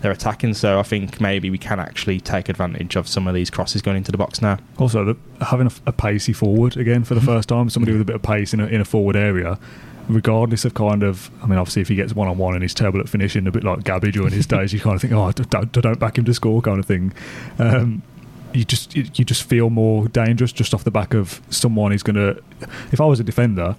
they're 0.00 0.12
attacking. 0.12 0.54
So 0.54 0.78
I 0.78 0.82
think 0.82 1.20
maybe 1.20 1.50
we 1.50 1.58
can 1.58 1.80
actually 1.80 2.20
take 2.20 2.48
advantage 2.48 2.96
of 2.96 3.08
some 3.08 3.26
of 3.26 3.34
these 3.34 3.50
crosses 3.50 3.82
going 3.82 3.96
into 3.96 4.12
the 4.12 4.18
box 4.18 4.42
now. 4.42 4.58
Also, 4.78 5.04
the, 5.04 5.44
having 5.44 5.66
a, 5.66 5.72
a 5.86 5.92
pacey 5.92 6.32
forward 6.32 6.76
again 6.76 7.04
for 7.04 7.14
the 7.14 7.20
mm-hmm. 7.20 7.30
first 7.30 7.48
time, 7.48 7.70
somebody 7.70 7.92
with 7.92 8.02
a 8.02 8.04
bit 8.04 8.16
of 8.16 8.22
pace 8.22 8.52
in 8.52 8.60
a, 8.60 8.66
in 8.66 8.80
a 8.80 8.84
forward 8.84 9.16
area, 9.16 9.58
regardless 10.08 10.64
of 10.64 10.74
kind 10.74 11.02
of, 11.02 11.30
I 11.42 11.46
mean, 11.46 11.58
obviously, 11.58 11.82
if 11.82 11.88
he 11.88 11.94
gets 11.94 12.14
one 12.14 12.28
on 12.28 12.38
one 12.38 12.54
and 12.54 12.62
he's 12.62 12.74
terrible 12.74 13.00
at 13.00 13.08
finishing, 13.08 13.46
a 13.46 13.50
bit 13.50 13.64
like 13.64 13.84
Gabby 13.84 14.10
during 14.10 14.32
his 14.32 14.46
days, 14.46 14.72
you 14.72 14.80
kind 14.80 14.94
of 14.94 15.00
think, 15.00 15.12
oh, 15.12 15.30
don't, 15.32 15.72
don't 15.72 15.98
back 15.98 16.18
him 16.18 16.24
to 16.24 16.34
score, 16.34 16.60
kind 16.62 16.78
of 16.78 16.86
thing. 16.86 17.12
Um, 17.58 18.02
you 18.54 18.64
just 18.64 18.94
you 18.94 19.24
just 19.24 19.42
feel 19.44 19.70
more 19.70 20.08
dangerous 20.08 20.52
just 20.52 20.74
off 20.74 20.84
the 20.84 20.90
back 20.90 21.14
of 21.14 21.40
someone 21.50 21.90
who's 21.90 22.02
going 22.02 22.16
to. 22.16 22.42
If 22.92 23.00
I 23.00 23.06
was 23.06 23.18
a 23.18 23.24
defender, 23.24 23.76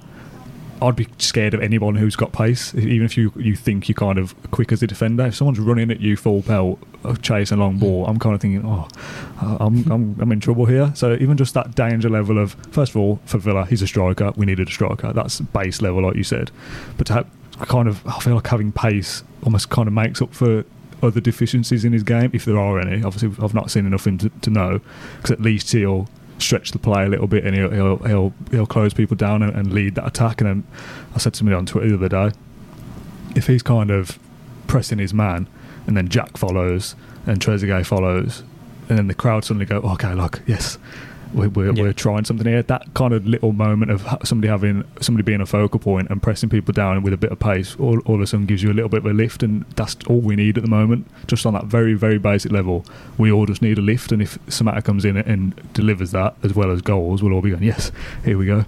I'd 0.84 0.98
be 0.98 1.08
scared 1.18 1.54
of 1.54 1.62
anyone 1.62 1.96
who's 1.96 2.16
got 2.16 2.34
pace, 2.34 2.76
even 2.76 3.06
if 3.06 3.18
you 3.18 3.32
you 3.38 3.56
think 3.56 3.88
you're 3.88 3.96
kind 3.96 4.20
of 4.20 4.36
quick 4.52 4.72
as 4.72 4.84
a 4.84 4.88
defender. 4.88 5.26
If 5.28 5.36
someone's 5.36 5.60
running 5.60 5.90
at 5.92 6.02
you 6.02 6.18
full 6.18 6.42
pelt, 6.42 6.78
uh, 7.06 7.16
chasing 7.16 7.58
a 7.58 7.62
long 7.62 7.80
ball, 7.80 8.06
I'm 8.06 8.20
kind 8.20 8.36
of 8.36 8.42
thinking, 8.42 8.66
oh, 8.66 8.88
I'm, 9.42 9.86
I'm 9.92 10.20
I'm 10.20 10.32
in 10.32 10.40
trouble 10.42 10.66
here. 10.66 10.92
So 10.96 11.14
even 11.14 11.38
just 11.38 11.54
that 11.54 11.74
danger 11.76 12.10
level 12.10 12.38
of 12.38 12.56
first 12.72 12.92
of 12.92 12.98
all 12.98 13.22
for 13.26 13.38
Villa, 13.38 13.66
he's 13.66 13.82
a 13.82 13.88
striker. 13.88 14.34
We 14.36 14.46
needed 14.46 14.68
a 14.68 14.72
striker. 14.72 15.14
That's 15.14 15.40
base 15.40 15.82
level, 15.82 16.04
like 16.04 16.16
you 16.16 16.24
said. 16.24 16.52
But 16.98 17.08
to 17.08 17.14
have 17.14 17.28
kind 17.68 17.88
of, 17.88 18.06
I 18.06 18.20
feel 18.20 18.36
like 18.36 18.48
having 18.48 18.72
pace 18.72 19.24
almost 19.44 19.70
kind 19.70 19.88
of 19.88 19.94
makes 19.94 20.22
up 20.22 20.34
for 20.34 20.66
other 21.02 21.22
deficiencies 21.22 21.86
in 21.86 21.94
his 21.94 22.04
game, 22.04 22.32
if 22.34 22.46
there 22.46 22.58
are 22.58 22.80
any. 22.80 23.04
Obviously, 23.04 23.32
I've 23.44 23.54
not 23.54 23.72
seen 23.72 23.86
enough 23.86 24.02
of 24.02 24.08
him 24.08 24.18
to, 24.20 24.30
to 24.30 24.50
know, 24.50 24.82
because 25.18 25.32
at 25.32 25.42
least 25.42 25.72
he'll 25.72 26.08
stretch 26.44 26.72
the 26.72 26.80
play 26.80 27.06
a 27.06 27.10
little 27.10 27.28
bit 27.28 27.46
and 27.46 27.56
he'll 27.56 27.72
he'll 27.72 27.98
he'll, 27.98 28.34
he'll 28.52 28.66
close 28.66 28.94
people 28.94 29.16
down 29.16 29.42
and, 29.42 29.56
and 29.56 29.74
lead 29.74 29.96
that 29.96 30.08
attack. 30.08 30.42
And 30.42 30.50
then 30.50 30.64
I 31.16 31.18
said 31.18 31.34
to 31.34 31.38
somebody 31.38 31.56
on 31.56 31.66
Twitter 31.66 31.90
the 31.90 31.96
other 31.96 32.10
day, 32.10 32.38
if 33.36 33.48
he's 33.48 33.64
kind 33.64 33.90
of 33.90 34.20
pressing 34.68 35.00
his 35.00 35.14
man, 35.14 35.48
and 35.88 35.98
then 35.98 36.08
Jack 36.08 36.38
follows 36.38 36.96
and 37.26 37.40
Trezeguet 37.40 37.86
follows, 37.86 38.44
and 38.90 38.98
then 38.98 39.08
the 39.08 39.14
crowd 39.14 39.46
suddenly 39.46 39.66
go, 39.66 39.82
oh, 39.84 39.94
okay, 39.94 40.14
look, 40.14 40.42
yes. 40.46 40.78
We're, 41.34 41.50
we're, 41.50 41.74
Yeah. 41.74 41.84
we're 41.84 41.94
trying 41.94 42.26
something 42.26 42.46
here. 42.48 42.62
That 42.64 42.94
kind 42.94 43.14
of 43.14 43.26
little 43.26 43.52
moment 43.54 43.92
of 43.92 44.06
somebody 44.24 44.50
having 44.50 44.84
somebody 45.02 45.24
being 45.24 45.42
a 45.42 45.46
focal 45.46 45.80
point 45.80 46.10
and 46.10 46.22
pressing 46.22 46.50
people 46.50 46.74
down 46.74 47.02
with 47.04 47.14
a 47.14 47.18
bit 47.18 47.32
of 47.32 47.40
pace, 47.40 47.76
all, 47.80 48.00
all 48.06 48.16
of 48.16 48.22
a 48.22 48.28
sudden 48.28 48.46
gives 48.46 48.62
you 48.64 48.72
a 48.72 48.74
little 48.74 48.90
bit 48.90 49.00
of 49.00 49.06
a 49.08 49.14
lift, 49.14 49.44
and 49.44 49.66
that's 49.76 49.96
all 50.08 50.20
we 50.22 50.36
need 50.36 50.58
at 50.58 50.64
the 50.64 50.70
moment. 50.70 51.08
Just 51.28 51.46
on 51.46 51.54
that 51.54 51.66
very, 51.66 51.94
very 51.96 52.18
basic 52.20 52.52
level, 52.52 52.86
we 53.18 53.32
all 53.32 53.46
just 53.46 53.62
need 53.62 53.78
a 53.78 53.82
lift. 53.82 54.12
And 54.12 54.22
if 54.22 54.38
Samatta 54.48 54.84
comes 54.84 55.06
in 55.06 55.18
and 55.18 55.56
delivers 55.74 56.12
that 56.12 56.36
as 56.44 56.54
well 56.54 56.72
as 56.72 56.82
goals, 56.82 57.24
we'll 57.24 57.34
all 57.34 57.42
be 57.42 57.50
going, 57.52 57.64
yes, 57.64 57.92
here 58.24 58.38
we 58.38 58.46
go. 58.46 58.66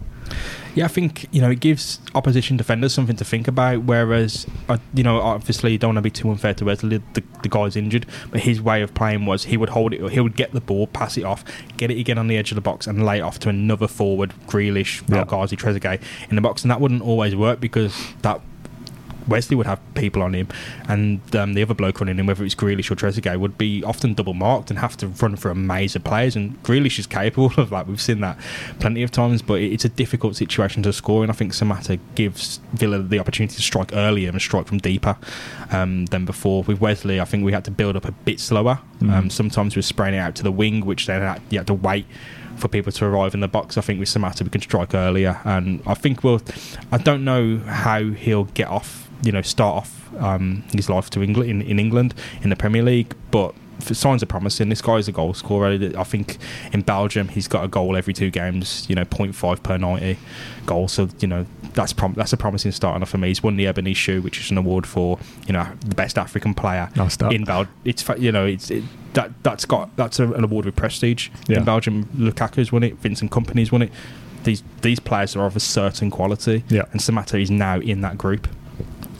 Yeah, 0.76 0.86
I 0.86 0.90
think 0.90 1.28
you 1.34 1.42
know 1.42 1.50
it 1.50 1.62
gives 1.62 2.00
opposition 2.14 2.58
defenders 2.58 2.94
something 2.94 3.16
to 3.16 3.26
think 3.26 3.48
about. 3.48 3.84
Whereas, 3.84 4.46
uh, 4.68 4.78
you 4.94 5.04
know, 5.04 5.22
obviously 5.22 5.72
you 5.72 5.78
don't 5.78 5.90
want 5.96 5.98
to 5.98 6.02
be 6.02 6.12
too 6.12 6.30
unfair 6.30 6.54
to 6.56 6.66
Wesley. 6.66 7.02
The, 7.14 7.24
the 7.42 7.50
guy's 7.50 7.76
injured, 7.76 8.06
but 8.30 8.42
his 8.42 8.62
way 8.62 8.82
of 8.82 8.94
playing 8.94 9.26
was 9.26 9.46
he 9.46 9.58
would 9.58 9.70
hold 9.70 9.94
it, 9.94 10.12
he 10.12 10.20
would 10.20 10.36
get 10.36 10.52
the 10.52 10.62
ball, 10.62 10.88
pass 10.88 11.18
it 11.18 11.24
off, 11.24 11.46
get 11.78 11.92
it 11.92 11.98
again 11.98 12.18
on 12.18 12.28
the 12.28 12.38
edge 12.38 12.52
of 12.52 12.56
the 12.56 12.62
box, 12.62 12.88
and 12.88 13.06
lay 13.06 13.20
it 13.20 13.22
off 13.22 13.40
to 13.40 13.50
another 13.50 13.88
forward, 13.88 14.34
Grealish, 14.48 15.02
Yeah. 15.08 15.20
El 15.20 15.26
Trezeguet 15.26 16.02
in 16.30 16.36
the 16.36 16.42
box, 16.42 16.64
and 16.64 16.72
that 16.72 16.82
wouldn't 16.82 17.02
always 17.02 17.36
work 17.36 17.60
because 17.62 17.96
that 18.22 18.42
Wesley 19.28 19.56
would 19.56 19.66
have 19.66 19.80
people 19.96 20.22
on 20.22 20.34
him, 20.34 20.48
and 20.88 21.36
um, 21.36 21.54
the 21.54 21.62
other 21.62 21.74
bloke 21.74 22.00
running 22.00 22.18
him, 22.18 22.26
whether 22.26 22.44
it's 22.44 22.56
Grealish 22.56 22.92
or 22.92 22.96
Trezeguet, 22.96 23.40
would 23.40 23.58
be 23.58 23.84
often 23.84 24.14
double 24.14 24.34
marked 24.34 24.70
and 24.70 24.80
have 24.80 24.98
to 24.98 25.08
run 25.08 25.36
for 25.36 25.50
a 25.50 25.56
maze 25.56 25.96
of 25.96 26.04
players. 26.04 26.36
And 26.36 26.62
Grealish 26.64 27.00
is 27.00 27.08
capable 27.08 27.52
of 27.58 27.70
that. 27.72 27.88
We've 27.88 28.02
seen 28.02 28.22
that 28.22 28.38
plenty 28.80 29.04
of 29.04 29.12
times, 29.12 29.42
but 29.42 29.62
it's 29.62 29.86
a 29.86 29.90
difficult 29.90 30.36
situation 30.36 30.84
to 30.84 30.94
score. 30.94 31.24
And 31.24 31.32
I 31.32 31.36
think 31.36 31.54
Samatta 31.54 32.00
gives 32.16 32.60
Villa 32.74 33.00
the 33.00 33.20
opportunity 33.20 33.56
to 33.56 33.62
strike 33.62 33.92
earlier 33.94 34.30
and 34.30 34.42
strike 34.42 34.68
from 34.68 34.78
deeper 34.78 35.18
um, 35.72 36.06
than 36.08 36.26
before. 36.26 36.64
With 36.64 36.80
Wesley, 36.82 37.20
I 37.20 37.26
think 37.26 37.44
we 37.44 37.52
had 37.52 37.66
to 37.66 37.72
build 37.72 37.96
up 37.96 38.06
a 38.06 38.12
bit 38.12 38.40
slower. 38.40 38.80
Mm. 39.00 39.12
Um, 39.12 39.30
sometimes 39.30 39.76
we're 39.76 39.82
spraying 39.82 40.16
it 40.16 40.20
out 40.20 40.36
to 40.36 40.44
the 40.44 40.52
wing, 40.52 40.86
which 40.86 41.08
then 41.08 41.22
had, 41.22 41.42
you 41.50 41.60
had 41.60 41.68
to 41.68 41.74
wait 41.74 42.06
for 42.58 42.68
people 42.68 42.92
to 42.92 43.06
arrive 43.06 43.34
in 43.34 43.42
the 43.42 43.48
box. 43.48 43.78
I 43.78 43.82
think 43.82 44.00
with 44.00 44.10
Samatta 44.10 44.44
we 44.44 44.50
can 44.50 44.62
strike 44.62 44.94
earlier, 44.94 45.40
and 45.44 45.82
I 45.86 45.94
think 45.94 46.24
we'll. 46.24 46.42
I 46.92 46.98
don't 46.98 47.24
know 47.24 47.58
how 47.60 48.04
he'll 48.12 48.46
get 48.46 48.68
off. 48.68 49.05
You 49.24 49.32
know, 49.32 49.42
start 49.42 49.78
off 49.78 50.14
um, 50.20 50.64
his 50.74 50.90
life 50.90 51.10
to 51.12 51.24
England 51.24 51.50
in, 51.50 51.62
in 51.62 51.80
England 51.80 52.14
in 52.42 52.50
the 52.50 52.56
Premier 52.56 52.84
League, 52.84 53.14
but 53.32 53.54
signs 53.80 54.24
are 54.24 54.28
promising. 54.28 54.70
This 54.70 54.82
guy's 54.82 55.08
a 55.08 55.12
goal 55.12 55.34
scorer. 55.34 55.78
I 55.98 56.04
think 56.04 56.38
in 56.72 56.82
Belgium 56.82 57.28
he's 57.30 57.48
got 57.48 57.64
a 57.66 57.68
goal 57.68 57.96
every 57.98 58.14
two 58.14 58.30
games. 58.30 58.86
You 58.90 58.96
know, 58.96 59.06
0.5 59.06 59.64
per 59.64 59.78
ninety 59.78 60.18
goal. 60.66 60.88
So 60.88 61.10
you 61.20 61.28
know 61.28 61.46
that's 61.74 61.92
prom- 61.92 62.14
that's 62.14 62.32
a 62.34 62.38
promising 62.38 62.72
start 62.72 62.96
enough 62.96 63.10
for 63.10 63.18
me. 63.18 63.28
He's 63.30 63.42
won 63.44 63.58
the 63.58 63.68
Ebony 63.68 63.94
Shoe, 63.94 64.22
which 64.22 64.40
is 64.40 64.52
an 64.52 64.58
award 64.58 64.86
for 64.88 65.18
you 65.48 65.54
know 65.54 65.68
the 65.86 65.96
best 65.96 66.18
African 66.18 66.54
player 66.54 66.90
Nice 66.96 67.18
in 67.18 67.44
Belgium. 67.46 67.74
It's 67.84 68.08
you 68.18 68.32
know 68.32 68.46
it's 68.46 68.70
it, 68.72 68.84
that 69.14 69.32
that's 69.44 69.66
got 69.66 69.96
that's 69.98 70.20
a, 70.20 70.32
an 70.34 70.44
award 70.44 70.66
with 70.66 70.76
prestige 70.76 71.30
Yeah. 71.48 71.58
in 71.60 71.64
Belgium. 71.66 72.06
Lukaku's 72.16 72.72
won 72.72 72.84
it. 72.84 72.96
Vincent 72.98 73.32
Kompany's 73.32 73.72
won 73.72 73.82
it. 73.82 73.92
These 74.44 74.64
these 74.82 75.00
players 75.00 75.36
are 75.36 75.46
of 75.46 75.56
a 75.56 75.60
certain 75.60 76.12
quality, 76.12 76.64
Yeah. 76.70 76.84
and 76.92 77.02
Samatta 77.02 77.42
is 77.42 77.50
now 77.52 77.80
in 77.80 78.02
that 78.02 78.18
group. 78.18 78.48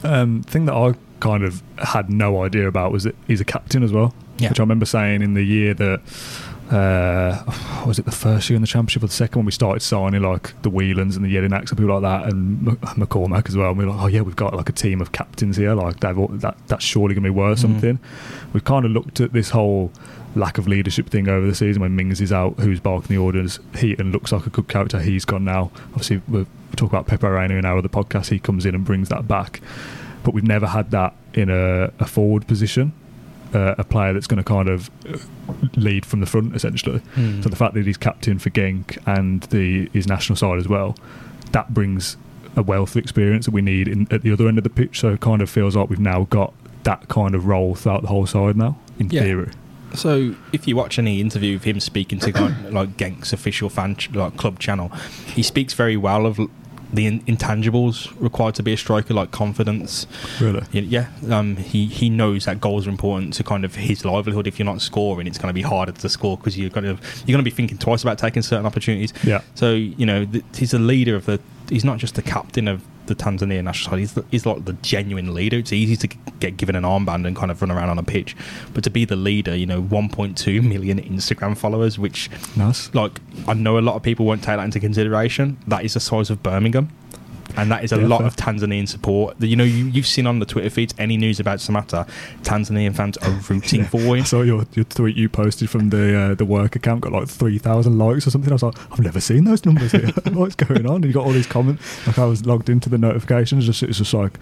Um, 0.06 0.42
thing 0.42 0.66
that 0.66 0.74
I 0.74 0.94
kind 1.20 1.42
of 1.44 1.62
had 1.78 2.10
no 2.10 2.42
idea 2.44 2.68
about 2.68 2.92
was 2.92 3.04
that 3.04 3.14
he's 3.26 3.40
a 3.40 3.44
captain 3.44 3.82
as 3.82 3.92
well. 3.92 4.14
Yeah. 4.38 4.50
Which 4.50 4.60
I 4.60 4.62
remember 4.62 4.84
saying 4.86 5.22
in 5.22 5.34
the 5.34 5.42
year 5.42 5.72
that 5.74 6.00
uh, 6.70 7.42
was 7.86 7.98
it 7.98 8.04
the 8.04 8.10
first 8.12 8.50
year 8.50 8.56
in 8.56 8.60
the 8.60 8.66
championship 8.66 9.02
or 9.02 9.06
the 9.06 9.12
second 9.12 9.38
when 9.40 9.46
we 9.46 9.52
started 9.52 9.80
signing 9.80 10.20
like 10.22 10.60
the 10.62 10.70
Whelans 10.70 11.16
and 11.16 11.24
the 11.24 11.34
Jedinaks 11.34 11.70
and 11.70 11.78
people 11.78 11.98
like 11.98 12.02
that 12.02 12.32
and 12.32 12.68
M- 12.68 12.76
McCormack 12.78 13.48
as 13.48 13.56
well. 13.56 13.70
And 13.70 13.78
we 13.78 13.84
were 13.84 13.92
like, 13.92 14.02
oh 14.02 14.06
yeah, 14.08 14.20
we've 14.22 14.36
got 14.36 14.54
like 14.54 14.68
a 14.68 14.72
team 14.72 15.00
of 15.00 15.12
captains 15.12 15.56
here. 15.56 15.74
Like 15.74 16.00
they've 16.00 16.18
all, 16.18 16.28
that 16.28 16.56
that's 16.66 16.84
surely 16.84 17.14
going 17.14 17.22
to 17.24 17.30
be 17.30 17.34
worth 17.34 17.58
Mhm. 17.58 17.62
something. 17.62 17.98
We've 18.52 18.64
kind 18.64 18.84
of 18.84 18.90
looked 18.90 19.20
at 19.20 19.32
this 19.32 19.50
whole 19.50 19.92
lack 20.34 20.58
of 20.58 20.68
leadership 20.68 21.08
thing 21.08 21.28
over 21.28 21.46
the 21.46 21.54
season 21.54 21.80
when 21.80 21.96
Mings 21.96 22.20
is 22.20 22.32
out, 22.32 22.58
who's 22.58 22.80
barking 22.80 23.16
the 23.16 23.22
orders. 23.22 23.58
Heaton 23.76 24.12
looks 24.12 24.32
like 24.32 24.44
a 24.46 24.50
good 24.50 24.68
character. 24.68 25.00
He's 25.00 25.24
gone 25.24 25.44
now. 25.44 25.70
Obviously, 25.92 26.20
we 26.28 26.40
we 26.40 26.74
talk 26.74 26.90
about 26.90 27.06
Pepe 27.06 27.26
Reina 27.26 27.54
in 27.54 27.64
our 27.64 27.78
other 27.78 27.88
podcast. 27.88 28.28
He 28.30 28.40
comes 28.40 28.66
in 28.66 28.74
and 28.74 28.84
brings 28.84 29.08
that 29.08 29.28
back 29.28 29.60
but 30.26 30.34
we've 30.34 30.44
never 30.46 30.66
had 30.66 30.90
that 30.90 31.14
in 31.34 31.48
a, 31.48 31.84
a 32.00 32.06
forward 32.06 32.46
position. 32.48 32.92
Uh, 33.54 33.76
a 33.78 33.84
player 33.84 34.12
that's 34.12 34.26
going 34.26 34.38
to 34.38 34.44
kind 34.44 34.68
of 34.68 34.90
uh, 35.08 35.16
lead 35.76 36.04
from 36.04 36.18
the 36.18 36.26
front, 36.26 36.54
essentially. 36.56 36.98
Mm. 37.14 37.42
So 37.44 37.48
the 37.48 37.54
fact 37.56 37.74
that 37.74 37.86
he's 37.86 37.96
captain 37.96 38.40
for 38.40 38.50
Genk 38.50 38.98
and 39.06 39.42
the 39.44 39.88
his 39.92 40.08
national 40.08 40.34
side 40.36 40.58
as 40.58 40.66
well, 40.68 40.96
that 41.52 41.72
brings 41.72 42.16
a 42.56 42.62
wealth 42.62 42.90
of 42.90 42.96
experience 42.96 43.44
that 43.46 43.52
we 43.52 43.62
need 43.62 43.86
in, 43.86 44.08
at 44.10 44.22
the 44.22 44.32
other 44.32 44.48
end 44.48 44.58
of 44.58 44.64
the 44.64 44.70
pitch. 44.70 44.98
So 45.00 45.10
it 45.10 45.20
kind 45.20 45.40
of 45.42 45.48
feels 45.48 45.76
like 45.76 45.88
we've 45.88 46.00
now 46.00 46.24
got 46.28 46.52
that 46.82 47.06
kind 47.08 47.34
of 47.36 47.46
role 47.46 47.76
throughout 47.76 48.02
the 48.02 48.08
whole 48.08 48.26
side 48.26 48.56
now, 48.56 48.76
in 48.98 49.10
Yeah. 49.10 49.22
theory. 49.22 49.50
So, 49.94 50.34
if 50.52 50.66
you 50.66 50.74
watch 50.74 50.98
any 50.98 51.20
interview 51.20 51.54
of 51.56 51.62
him 51.62 51.78
speaking 51.78 52.18
to 52.18 52.30
of 52.44 52.72
like 52.72 52.96
Genk's 52.96 53.32
official 53.32 53.70
fan 53.70 53.94
ch- 53.94 54.10
like 54.10 54.36
club 54.36 54.58
channel, 54.58 54.88
he 55.34 55.42
speaks 55.44 55.72
very 55.72 55.96
well 55.96 56.26
of 56.26 56.40
the 56.92 57.06
in- 57.06 57.20
intangibles 57.22 58.14
required 58.20 58.54
to 58.56 58.62
be 58.62 58.72
a 58.72 58.76
striker, 58.76 59.14
like 59.14 59.30
confidence. 59.30 60.06
Really? 60.40 60.62
Yeah, 60.72 61.08
um, 61.30 61.56
he 61.56 61.86
he 61.86 62.08
knows 62.08 62.44
that 62.44 62.60
goals 62.60 62.86
are 62.86 62.90
important 62.90 63.34
to 63.34 63.44
kind 63.44 63.64
of 63.64 63.74
his 63.74 64.04
livelihood. 64.04 64.46
If 64.46 64.58
you're 64.58 64.66
not 64.66 64.80
scoring, 64.80 65.26
it's 65.26 65.38
going 65.38 65.48
to 65.48 65.54
be 65.54 65.62
harder 65.62 65.92
to 65.92 66.08
score 66.08 66.36
because 66.36 66.58
you're 66.58 66.70
going 66.70 66.84
to 66.84 67.02
you're 67.26 67.34
going 67.34 67.38
to 67.38 67.42
be 67.42 67.50
thinking 67.50 67.78
twice 67.78 68.02
about 68.02 68.18
taking 68.18 68.42
certain 68.42 68.66
opportunities. 68.66 69.12
Yeah. 69.24 69.42
So 69.54 69.72
you 69.72 70.06
know 70.06 70.24
th- 70.24 70.44
he's 70.54 70.74
a 70.74 70.78
leader 70.78 71.16
of 71.16 71.26
the. 71.26 71.40
He's 71.68 71.84
not 71.84 71.98
just 71.98 72.14
the 72.14 72.22
captain 72.22 72.68
of 72.68 72.84
the 73.06 73.14
Tanzania 73.14 73.62
national 73.62 73.92
side. 73.92 73.98
He's, 74.00 74.12
the, 74.14 74.24
he's 74.30 74.46
like 74.46 74.64
the 74.64 74.72
genuine 74.74 75.34
leader. 75.34 75.58
It's 75.58 75.72
easy 75.72 75.96
to 75.96 76.16
get 76.40 76.56
given 76.56 76.76
an 76.76 76.82
armband 76.84 77.26
and 77.26 77.34
kind 77.36 77.50
of 77.50 77.60
run 77.62 77.70
around 77.70 77.88
on 77.90 77.98
a 77.98 78.02
pitch, 78.02 78.36
but 78.74 78.84
to 78.84 78.90
be 78.90 79.04
the 79.04 79.16
leader, 79.16 79.54
you 79.56 79.66
know, 79.66 79.82
1.2 79.82 80.62
million 80.62 81.00
Instagram 81.00 81.56
followers, 81.56 81.98
which 81.98 82.28
Nice. 82.56 82.92
like 82.94 83.20
I 83.48 83.54
know 83.54 83.78
a 83.78 83.80
lot 83.80 83.96
of 83.96 84.02
people 84.02 84.26
won't 84.26 84.42
take 84.42 84.56
that 84.56 84.64
into 84.64 84.80
consideration. 84.80 85.56
That 85.66 85.84
is 85.84 85.94
the 85.94 86.00
size 86.00 86.30
of 86.30 86.42
Birmingham. 86.42 86.90
And 87.56 87.70
that 87.70 87.84
is 87.84 87.92
a 87.92 87.96
Yeah, 87.98 88.06
lot 88.06 88.18
fair. 88.18 88.26
of 88.26 88.36
Tanzanian 88.36 88.86
support. 88.88 89.40
You 89.40 89.56
know, 89.56 89.64
you, 89.64 89.86
you've 89.86 90.06
seen 90.06 90.26
on 90.26 90.38
the 90.40 90.46
Twitter 90.46 90.68
feeds 90.70 90.94
any 90.98 91.16
news 91.16 91.40
about 91.40 91.58
Samatta, 91.58 92.06
Tanzanian 92.42 92.94
fans 92.94 93.16
are 93.18 93.30
rooting 93.48 93.84
for 93.84 93.98
I 94.14 94.18
him. 94.18 94.24
saw 94.24 94.42
your, 94.42 94.66
your 94.74 94.84
tweet 94.84 95.16
you 95.16 95.28
posted 95.28 95.70
from 95.70 95.90
the 95.90 96.16
uh, 96.18 96.34
the 96.34 96.44
work 96.44 96.76
account 96.76 97.00
got 97.02 97.12
like 97.12 97.28
three 97.28 97.58
thousand 97.58 97.98
likes 97.98 98.26
or 98.26 98.30
something. 98.30 98.50
I 98.52 98.54
was 98.54 98.62
like, 98.62 98.92
I've 98.92 99.00
never 99.00 99.20
seen 99.20 99.44
those 99.44 99.64
numbers 99.64 99.92
here. 99.92 100.06
What's 100.32 100.54
going 100.54 100.86
on? 100.86 100.96
And 100.96 101.04
you 101.06 101.12
got 101.12 101.24
all 101.26 101.32
these 101.32 101.46
comments. 101.46 102.06
Like 102.06 102.18
I 102.18 102.24
was 102.26 102.44
logged 102.46 102.68
into 102.68 102.88
the 102.88 102.98
notifications. 102.98 103.64
Just 103.66 103.82
it's 103.82 103.98
just 103.98 104.12
like 104.14 104.38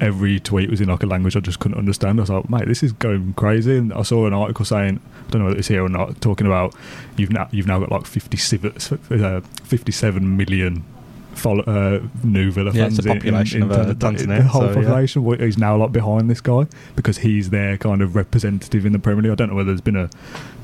every 0.00 0.40
tweet 0.40 0.70
was 0.70 0.80
in 0.80 0.88
like 0.88 1.02
a 1.02 1.06
language 1.06 1.36
I 1.36 1.40
just 1.40 1.58
couldn't 1.60 1.76
understand. 1.78 2.18
I 2.20 2.22
was 2.22 2.30
like, 2.30 2.48
mate, 2.48 2.66
this 2.66 2.82
is 2.82 2.92
going 2.92 3.34
crazy. 3.34 3.76
And 3.76 3.92
I 3.92 4.02
saw 4.02 4.26
an 4.26 4.32
article 4.32 4.64
saying, 4.64 4.98
I 5.26 5.30
don't 5.30 5.40
know 5.42 5.48
whether 5.48 5.58
it's 5.58 5.68
here 5.68 5.84
or 5.84 5.88
not, 5.90 6.20
talking 6.20 6.46
about 6.46 6.74
you've 7.16 7.30
now 7.30 7.48
you've 7.52 7.66
now 7.66 7.78
got 7.80 7.90
like 7.90 8.06
57, 8.06 8.72
uh, 9.22 9.40
57 9.64 10.36
million. 10.36 10.84
Follow, 11.34 11.62
uh, 11.64 12.00
new 12.24 12.50
Villa 12.50 12.70
Yeah, 12.74 12.82
fans 12.84 12.98
it's 12.98 13.04
the 13.04 13.10
in- 13.10 13.16
in- 13.16 13.22
population 13.22 13.62
in 13.62 13.70
of, 13.70 13.76
uh, 13.76 13.94
Tanzania, 13.94 14.38
The 14.38 14.42
whole 14.44 14.60
so, 14.62 14.68
yeah. 14.68 14.74
population 14.74 15.24
what 15.24 15.40
is 15.40 15.56
now 15.56 15.76
like 15.76 15.92
behind 15.92 16.28
this 16.28 16.40
guy 16.40 16.66
because 16.96 17.18
he's 17.18 17.50
their 17.50 17.78
kind 17.78 18.02
of 18.02 18.14
representative 18.16 18.84
in 18.84 18.92
the 18.92 18.98
Premier 18.98 19.22
League. 19.22 19.32
I 19.32 19.34
don't 19.36 19.48
know 19.50 19.54
whether 19.56 19.68
there's 19.70 19.80
been 19.80 19.96
a 19.96 20.10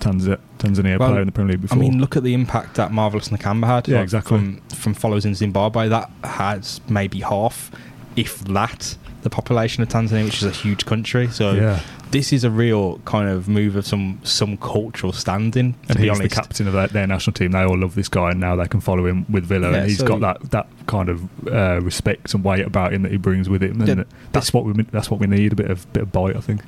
Tanz- 0.01 0.27
Tanzania 0.59 0.99
Well, 0.99 1.09
player 1.11 1.21
in 1.21 1.27
the 1.27 1.33
Premier 1.33 1.53
League 1.53 1.63
before. 1.63 1.79
I 1.79 1.81
mean, 1.81 2.01
look 2.01 2.17
at 2.17 2.25
the 2.25 2.35
impact 2.35 2.75
that 2.75 2.93
Marvelous 2.93 3.29
Nakamba 3.29 3.67
had. 3.67 3.89
Yeah, 3.89 4.01
exactly. 4.03 4.39
From, 4.39 4.61
from 4.75 4.95
followers 4.95 5.25
in 5.25 5.35
Zimbabwe, 5.35 5.89
that 5.89 6.11
has 6.25 6.81
maybe 6.89 7.21
half, 7.21 7.71
if 8.17 8.41
that, 8.45 8.97
the 9.23 9.31
population 9.31 9.83
of 9.83 9.89
Tanzania, 9.89 10.25
which 10.25 10.43
is 10.43 10.45
a 10.45 10.51
huge 10.51 10.85
country. 10.85 11.29
So 11.29 11.53
yeah, 11.53 11.81
this 12.11 12.33
is 12.33 12.45
a 12.45 12.51
real 12.51 12.99
kind 13.01 13.29
of 13.29 13.49
move 13.49 13.77
of 13.77 13.87
some 13.87 14.21
some 14.23 14.57
cultural 14.57 15.13
standing. 15.13 15.73
To 15.73 15.79
and 15.89 15.97
be 15.99 16.05
he's 16.05 16.11
honest, 16.11 16.23
the 16.23 16.29
captain 16.29 16.67
of 16.67 16.73
their, 16.73 16.87
their 16.89 17.07
national 17.07 17.35
team. 17.35 17.53
They 17.53 17.63
all 17.63 17.79
love 17.79 17.95
this 17.95 18.09
guy, 18.09 18.31
and 18.31 18.41
now 18.41 18.57
they 18.57 18.69
can 18.69 18.81
follow 18.81 19.07
him 19.07 19.27
with 19.29 19.45
Villa. 19.45 19.71
Yeah, 19.71 19.79
and 19.79 19.89
he's 19.89 19.99
so- 19.99 20.07
got 20.07 20.21
that, 20.21 20.51
that 20.51 20.67
kind 20.87 21.09
of 21.09 21.49
uh, 21.49 21.81
respect 21.83 22.35
and 22.35 22.45
weight 22.45 22.65
about 22.65 22.93
him 22.93 23.03
that 23.03 23.13
he 23.13 23.19
brings 23.19 23.49
with 23.49 23.63
him. 23.63 23.81
And 23.83 24.05
that's 24.33 24.53
what 24.53 24.65
we 24.65 24.83
that's 24.85 25.11
what 25.11 25.21
we 25.21 25.27
need 25.27 25.53
a 25.53 25.57
bit 25.57 25.71
of 25.71 25.93
bit 25.93 26.05
of 26.05 26.13
bite, 26.13 26.37
I 26.37 26.41
think. 26.41 26.63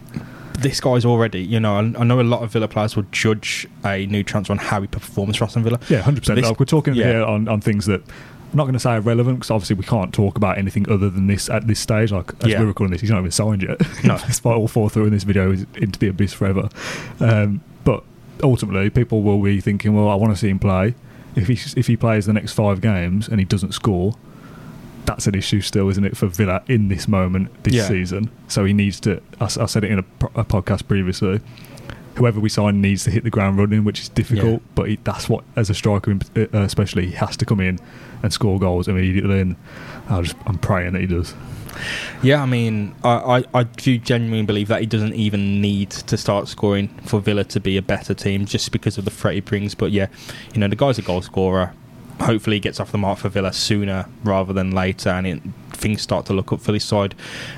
this 0.59 0.81
guy's 0.81 1.05
already, 1.05 1.41
you 1.41 1.61
know, 1.61 1.77
I, 1.77 2.01
I 2.01 2.05
know 2.05 2.21
a 2.21 2.23
lot 2.23 2.43
of 2.43 2.53
Villa 2.53 2.69
players 2.69 2.97
will 2.97 3.07
judge 3.13 3.67
a 3.85 4.07
new 4.07 4.23
transfer 4.23 4.53
on 4.53 4.59
how 4.59 4.81
he 4.81 4.87
performs 4.87 5.37
for 5.37 5.45
Aston 5.45 5.63
Villa. 5.63 5.79
Yeah, 5.89 6.03
hundred 6.03 6.25
percent. 6.25 6.59
We're 6.59 6.67
talking 6.67 6.95
yeah. 6.95 7.05
here 7.05 7.23
on, 7.23 7.49
on 7.49 7.61
things 7.61 7.87
that 7.87 8.03
I'm 8.51 8.57
not 8.57 8.65
going 8.65 8.73
to 8.75 8.81
say 8.81 8.97
irrelevant 8.97 9.39
because 9.39 9.51
obviously 9.51 9.77
we 9.77 9.85
can't 9.85 10.13
talk 10.15 10.37
about 10.37 10.57
anything 10.59 10.89
other 10.91 11.11
than 11.11 11.27
this 11.27 11.51
at 11.51 11.67
this 11.67 11.79
stage. 11.81 12.11
Like 12.13 12.33
as 12.43 12.51
Yeah. 12.51 12.61
we're 12.61 12.67
recording 12.67 12.93
this, 12.93 13.03
he's 13.03 13.11
not 13.11 13.19
even 13.21 13.31
signed 13.31 13.63
yet. 13.63 13.79
No. 14.05 14.17
despite 14.27 14.57
all 14.57 14.69
fall 14.69 14.89
through 14.89 15.05
in 15.07 15.11
this 15.13 15.25
video 15.25 15.53
is 15.53 15.67
into 15.75 15.99
the 15.99 16.09
abyss 16.09 16.33
forever. 16.33 16.69
Um, 17.21 17.61
but 17.85 18.05
ultimately, 18.43 18.89
people 18.91 19.23
will 19.23 19.43
be 19.43 19.61
thinking, 19.61 19.95
well, 19.95 20.09
I 20.09 20.15
want 20.15 20.33
to 20.33 20.37
see 20.39 20.49
him 20.49 20.59
play. 20.59 20.95
If 21.37 21.47
he 21.49 21.59
if 21.79 21.87
he 21.87 21.97
plays 21.97 22.25
the 22.27 22.33
next 22.33 22.55
five 22.55 22.81
games 22.81 23.29
and 23.29 23.39
he 23.39 23.45
doesn't 23.45 23.73
score, 23.73 24.15
that's 25.05 25.27
an 25.27 25.35
issue 25.35 25.61
still, 25.61 25.89
isn't 25.91 26.05
it, 26.05 26.17
for 26.17 26.27
Villa 26.27 26.63
in 26.69 26.89
this 26.89 27.07
moment 27.07 27.51
this 27.65 27.75
Yeah. 27.75 27.87
season? 27.87 28.31
So 28.49 28.65
he 28.65 28.73
needs 28.73 28.99
to. 29.01 29.21
I 29.41 29.47
said 29.49 29.85
it 29.85 29.91
in 29.91 29.99
a, 29.99 30.05
a 30.41 30.45
podcast 30.45 30.89
previously. 30.89 31.41
Whoever 32.19 32.41
we 32.41 32.49
sign 32.49 32.81
needs 32.81 33.05
to 33.05 33.11
hit 33.11 33.25
the 33.25 33.31
ground 33.31 33.59
running, 33.59 33.85
which 33.85 34.01
is 34.01 34.09
difficult. 34.09 34.61
Yeah. 34.61 34.69
But 34.75 34.89
he, 34.89 34.99
that's 35.05 35.29
what, 35.29 35.45
as 35.57 35.71
a 35.71 35.75
striker, 35.75 36.19
uh, 36.37 36.47
especially, 36.53 37.07
he 37.07 37.13
has 37.13 37.37
to 37.39 37.45
come 37.45 37.61
in 37.61 37.79
and 38.23 38.33
score 38.33 38.59
goals 38.59 38.89
immediately. 38.89 39.41
And 39.41 39.57
I 40.09 40.21
just, 40.23 40.37
I'm 40.47 40.59
praying 40.59 40.93
that 40.95 41.01
he 41.01 41.07
does. 41.07 41.35
Yeah, 42.23 42.43
I 42.43 42.47
mean, 42.47 42.95
I, 43.05 43.39
I, 43.39 43.45
I 43.55 43.63
do 43.63 43.99
genuinely 43.99 44.45
believe 44.45 44.69
that 44.69 44.81
he 44.81 44.87
doesn't 44.87 45.15
even 45.15 45.61
need 45.61 45.91
to 45.91 46.17
start 46.17 46.49
scoring 46.49 46.89
for 47.05 47.21
Villa 47.21 47.45
to 47.45 47.61
be 47.61 47.77
a 47.77 47.83
better 47.83 48.15
team 48.15 48.47
just 48.47 48.73
because 48.73 48.99
of 48.99 49.05
the 49.05 49.13
threat 49.13 49.35
he 49.35 49.41
brings. 49.41 49.77
But 49.77 49.93
yeah, 49.93 50.09
you 50.53 50.61
know, 50.61 50.67
the 50.69 50.77
guy's 50.77 50.99
a 50.99 51.03
goal 51.03 51.23
scorer. 51.23 51.73
Hopefully, 52.21 52.59
gets 52.59 52.81
off 52.81 52.93
the 52.93 52.99
mark 52.99 53.19
for 53.19 53.29
Villa 53.29 53.53
sooner 53.53 54.07
rather 54.25 54.53
than 54.53 54.73
later, 54.73 55.11
and 55.11 55.27
it, 55.27 55.43
things 55.71 56.03
start 56.03 56.27
to 56.27 56.33
look 56.33 56.53
up 56.53 56.61
for 56.61 56.73
this 56.73 56.85
side. 56.85 57.15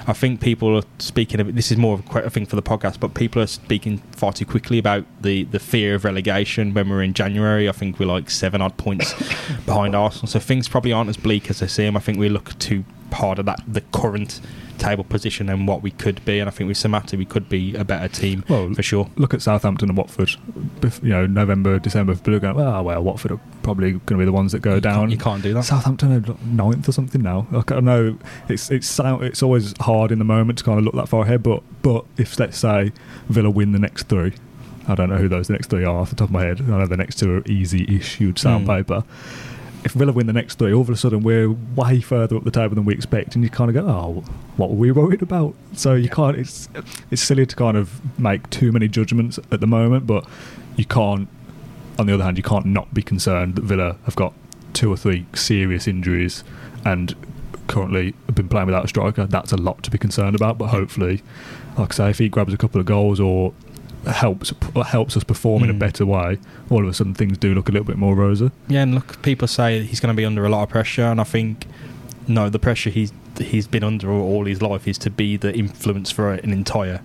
I 0.06 0.12
think 0.12 0.40
people 0.40 0.76
are 0.76 0.82
speaking. 0.98 1.40
Of, 1.40 1.54
this 1.54 1.72
is 1.72 1.78
more 1.78 1.94
of 1.98 2.16
a 2.16 2.30
thing 2.30 2.46
for 2.46 2.56
the 2.56 2.62
podcast, 2.62 3.00
but 3.00 3.14
people 3.14 3.40
are 3.42 3.46
speaking 3.46 3.98
far 4.12 4.32
too 4.32 4.44
quickly 4.44 4.78
about 4.78 5.04
the, 5.20 5.44
the 5.44 5.58
fear 5.58 5.94
of 5.94 6.04
relegation. 6.04 6.74
When 6.74 6.88
we're 6.88 7.02
in 7.02 7.14
January, 7.14 7.68
I 7.68 7.72
think 7.72 7.98
we're 7.98 8.06
like 8.06 8.30
seven 8.30 8.60
odd 8.60 8.76
points 8.76 9.14
behind 9.66 9.94
Arsenal, 9.94 10.28
so 10.28 10.38
things 10.38 10.68
probably 10.68 10.92
aren't 10.92 11.10
as 11.10 11.16
bleak 11.16 11.50
as 11.50 11.60
they 11.60 11.66
seem. 11.66 11.96
I 11.96 12.00
think 12.00 12.18
we 12.18 12.28
look 12.28 12.58
too 12.58 12.84
hard 13.14 13.38
at 13.38 13.44
that 13.46 13.62
the 13.68 13.80
current 13.92 14.40
table 14.78 15.04
position 15.04 15.48
and 15.50 15.68
what 15.68 15.82
we 15.82 15.90
could 15.90 16.24
be. 16.24 16.38
And 16.38 16.48
I 16.48 16.52
think 16.52 16.68
with 16.68 16.78
Samatta, 16.78 17.18
we 17.18 17.26
could 17.26 17.48
be 17.50 17.74
a 17.74 17.84
better 17.84 18.08
team 18.08 18.44
Well, 18.48 18.72
for 18.72 18.82
sure. 18.82 19.10
Look 19.16 19.34
at 19.34 19.42
Southampton 19.42 19.90
and 19.90 19.98
Watford. 19.98 20.30
Bef- 20.80 21.02
You 21.02 21.10
know, 21.10 21.26
November, 21.26 21.78
December, 21.78 22.14
people 22.14 22.34
are 22.36 22.40
going, 22.40 22.56
well, 22.56 22.82
well, 22.82 23.02
Watford 23.02 23.32
are 23.32 23.40
probably 23.62 23.92
going 23.92 24.00
to 24.06 24.16
be 24.18 24.24
the 24.24 24.32
ones 24.32 24.52
that 24.52 24.60
go 24.62 24.76
You 24.76 24.80
down. 24.80 25.00
can't- 25.00 25.10
you 25.12 25.18
can't 25.18 25.42
do 25.42 25.52
that. 25.54 25.64
Southampton 25.64 26.12
are 26.24 26.34
ninth 26.46 26.88
or 26.88 26.92
something 26.92 27.20
now. 27.22 27.46
Like, 27.50 27.72
I 27.72 27.80
know 27.80 28.16
it's 28.48 28.70
it's 28.70 28.98
it's 28.98 29.42
always 29.42 29.74
hard 29.80 30.12
in 30.12 30.18
the 30.18 30.24
moment 30.24 30.58
to 30.58 30.64
kind 30.64 30.78
of 30.78 30.84
look 30.86 30.94
that 30.94 31.08
far 31.08 31.24
ahead, 31.24 31.42
but 31.42 31.62
but 31.82 32.04
if 32.16 32.38
let's 32.38 32.56
say 32.58 32.92
Villa 33.28 33.50
win 33.50 33.72
the 33.72 33.78
next 33.78 34.08
three, 34.08 34.32
I 34.88 34.94
don't 34.94 35.10
know 35.10 35.18
who 35.18 35.28
those 35.28 35.50
next 35.50 35.68
three 35.68 35.84
are 35.84 35.94
off 35.96 36.08
the 36.10 36.16
top 36.16 36.28
of 36.28 36.32
my 36.32 36.42
head. 36.44 36.60
I 36.62 36.64
know 36.64 36.86
the 36.86 36.96
next 36.96 37.18
two 37.18 37.36
are 37.36 37.42
easy-ish. 37.46 38.18
You'd 38.18 38.38
say 38.38 38.48
Mm. 38.50 38.64
If 39.82 39.92
Villa 39.92 40.12
win 40.12 40.26
the 40.26 40.32
next 40.32 40.58
three, 40.58 40.74
all 40.74 40.82
of 40.82 40.90
a 40.90 40.96
sudden 40.96 41.22
we're 41.22 41.50
way 41.50 42.00
further 42.00 42.36
up 42.36 42.44
the 42.44 42.50
table 42.50 42.74
than 42.74 42.84
we 42.84 42.92
expect, 42.92 43.34
and 43.34 43.42
you 43.42 43.50
kind 43.50 43.74
of 43.74 43.74
go, 43.74 43.90
"Oh, 43.90 44.24
what 44.56 44.70
were 44.70 44.76
we 44.76 44.92
worried 44.92 45.22
about?" 45.22 45.54
So 45.74 45.94
you 45.94 46.08
can't. 46.08 46.36
It's 46.36 46.68
it's 47.10 47.22
silly 47.22 47.46
to 47.46 47.56
kind 47.56 47.76
of 47.76 48.00
make 48.18 48.48
too 48.50 48.72
many 48.72 48.88
judgments 48.88 49.38
at 49.50 49.60
the 49.60 49.66
moment, 49.66 50.06
but 50.06 50.26
you 50.76 50.84
can't. 50.84 51.28
On 51.98 52.06
the 52.06 52.14
other 52.14 52.24
hand, 52.24 52.36
you 52.36 52.42
can't 52.42 52.66
not 52.66 52.92
be 52.94 53.02
concerned 53.02 53.56
that 53.56 53.64
Villa 53.64 53.96
have 54.04 54.16
got 54.16 54.32
two 54.72 54.90
or 54.92 54.96
three 54.96 55.26
serious 55.34 55.86
injuries 55.88 56.44
and 56.84 57.14
currently 57.66 58.14
have 58.26 58.34
been 58.34 58.48
playing 58.48 58.66
without 58.66 58.84
a 58.84 58.88
striker. 58.88 59.26
That's 59.26 59.52
a 59.52 59.56
lot 59.56 59.82
to 59.84 59.90
be 59.90 59.98
concerned 59.98 60.34
about. 60.34 60.58
But 60.58 60.68
hopefully, 60.68 61.22
like 61.78 61.92
I 61.92 61.94
say, 61.94 62.10
if 62.10 62.18
he 62.18 62.28
grabs 62.28 62.52
a 62.52 62.56
couple 62.56 62.80
of 62.80 62.86
goals 62.86 63.20
or 63.20 63.52
helps 64.06 64.52
helps 64.86 65.16
us 65.16 65.24
perform 65.24 65.62
in 65.64 65.70
a 65.70 65.74
Mm. 65.74 65.78
better 65.78 66.06
way, 66.06 66.38
all 66.70 66.82
of 66.82 66.88
a 66.88 66.94
sudden 66.94 67.14
things 67.14 67.36
do 67.38 67.54
look 67.54 67.68
a 67.68 67.72
little 67.72 67.86
bit 67.86 67.98
more 67.98 68.14
rosy. 68.14 68.50
Yeah, 68.68 68.82
and 68.82 68.94
look, 68.94 69.20
people 69.22 69.46
say 69.48 69.82
he's 69.84 70.00
going 70.00 70.14
to 70.14 70.16
be 70.16 70.24
under 70.24 70.44
a 70.44 70.48
lot 70.48 70.62
of 70.62 70.68
pressure, 70.70 71.04
and 71.04 71.20
I 71.20 71.24
think 71.24 71.66
no, 72.28 72.48
the 72.48 72.58
pressure 72.58 72.90
he's 72.90 73.12
he's 73.38 73.66
been 73.66 73.84
under 73.84 74.10
all 74.10 74.44
his 74.44 74.62
life 74.62 74.86
is 74.88 74.98
to 74.98 75.10
be 75.10 75.36
the 75.36 75.54
influence 75.54 76.10
for 76.10 76.32
an 76.32 76.52
entire 76.52 77.00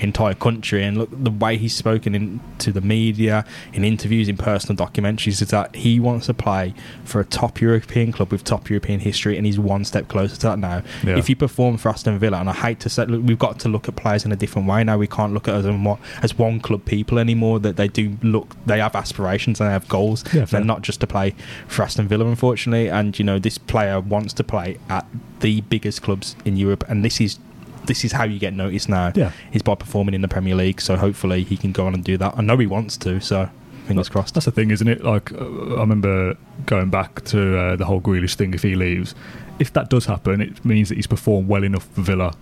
entire 0.00 0.34
country. 0.34 0.82
And 0.82 0.98
look, 0.98 1.08
the 1.12 1.30
way 1.30 1.56
he's 1.56 1.74
spoken 1.74 2.14
in, 2.14 2.40
to 2.58 2.72
the 2.72 2.80
media, 2.80 3.44
in 3.72 3.84
interviews, 3.84 4.28
in 4.28 4.36
personal 4.36 4.76
documentaries, 4.76 5.40
is 5.40 5.50
that 5.50 5.74
he 5.76 6.00
wants 6.00 6.26
to 6.26 6.34
play 6.34 6.74
for 7.04 7.20
a 7.20 7.24
top 7.24 7.60
European 7.60 8.12
club 8.12 8.32
with 8.32 8.44
top 8.44 8.68
European 8.68 9.00
history, 9.00 9.36
and 9.36 9.46
he's 9.46 9.58
one 9.58 9.84
step 9.84 10.08
closer 10.08 10.36
to 10.36 10.46
that 10.48 10.58
now. 10.58 10.82
Yeah. 11.04 11.16
If 11.16 11.28
you 11.28 11.36
perform 11.36 11.76
for 11.76 11.90
Aston 11.90 12.18
Villa, 12.18 12.38
and 12.38 12.48
I 12.48 12.54
hate 12.54 12.80
to 12.80 12.88
say, 12.88 13.06
look, 13.06 13.22
we've 13.24 13.38
got 13.38 13.58
to 13.60 13.68
look 13.68 13.88
at 13.88 13.96
players 13.96 14.24
in 14.24 14.32
a 14.32 14.36
different 14.36 14.68
way 14.68 14.82
now. 14.84 14.98
We 14.98 15.06
can't 15.06 15.32
look 15.32 15.48
at 15.48 15.54
us 15.54 15.64
as 15.64 15.76
one, 15.76 15.98
as 16.22 16.38
one 16.38 16.60
club 16.60 16.84
people 16.84 17.18
anymore. 17.18 17.60
That 17.60 17.76
they 17.76 17.88
do 17.88 18.16
look, 18.22 18.56
they 18.66 18.80
have 18.80 18.94
aspirations 18.94 19.60
and 19.60 19.68
they 19.68 19.72
have 19.72 19.88
goals. 19.88 20.24
Yeah. 20.32 20.44
They're 20.44 20.64
not 20.64 20.82
just 20.82 21.00
to 21.00 21.06
play 21.06 21.34
for 21.68 21.82
Aston 21.82 22.08
Villa, 22.08 22.26
unfortunately. 22.26 22.88
And 22.88 23.18
you 23.18 23.24
know, 23.24 23.38
this 23.38 23.58
player 23.58 24.00
wants 24.00 24.32
to 24.34 24.44
play 24.44 24.78
at 24.88 25.06
the 25.40 25.62
biggest 25.80 26.02
clubs 26.02 26.36
in 26.44 26.56
Europe, 26.56 26.84
and 26.88 27.04
this 27.04 27.20
is 27.20 27.38
this 27.86 28.04
is 28.04 28.12
how 28.12 28.24
you 28.24 28.38
get 28.38 28.52
noticed 28.52 28.88
now. 28.88 29.12
Yeah. 29.14 29.32
is 29.52 29.62
by 29.62 29.74
performing 29.74 30.14
in 30.14 30.20
the 30.20 30.28
Premier 30.28 30.54
League. 30.54 30.80
So 30.80 30.96
hopefully 30.96 31.42
he 31.44 31.56
can 31.56 31.72
go 31.72 31.86
on 31.86 31.94
and 31.94 32.04
do 32.04 32.16
that. 32.18 32.34
I 32.36 32.42
know 32.42 32.56
he 32.58 32.66
wants 32.66 32.96
to. 32.98 33.20
So 33.20 33.48
fingers 33.86 34.08
crossed. 34.08 34.34
That's 34.34 34.46
the 34.46 34.52
thing, 34.52 34.70
isn't 34.70 34.86
it? 34.86 35.02
Like, 35.02 35.32
uh, 35.32 35.76
I 35.76 35.80
remember 35.80 36.36
going 36.66 36.90
back 36.90 37.24
to 37.26 37.58
uh, 37.58 37.76
the 37.76 37.86
whole 37.86 38.00
Grealish 38.00 38.34
thing. 38.34 38.54
If 38.54 38.62
he 38.62 38.74
leaves, 38.74 39.14
if 39.58 39.72
that 39.72 39.88
does 39.88 40.06
happen, 40.06 40.40
it 40.40 40.64
means 40.64 40.90
that 40.90 40.96
he's 40.96 41.06
performed 41.06 41.48
well 41.48 41.64
enough 41.64 41.88
for 41.94 42.02
Villa. 42.02 42.34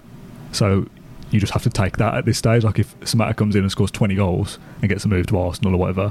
So 0.52 0.88
you 1.30 1.40
just 1.40 1.52
have 1.52 1.62
to 1.64 1.70
take 1.70 1.96
that 1.98 2.14
at 2.14 2.24
this 2.24 2.38
stage. 2.38 2.64
Like, 2.64 2.78
if 2.78 2.98
Samatta 3.00 3.36
comes 3.36 3.54
in 3.54 3.62
and 3.62 3.70
scores 3.70 3.90
20 3.90 4.14
goals 4.14 4.58
and 4.80 4.88
gets 4.88 5.04
a 5.04 5.08
move 5.08 5.26
to 5.28 5.38
Arsenal 5.38 5.74
or 5.74 5.76
whatever, 5.78 6.10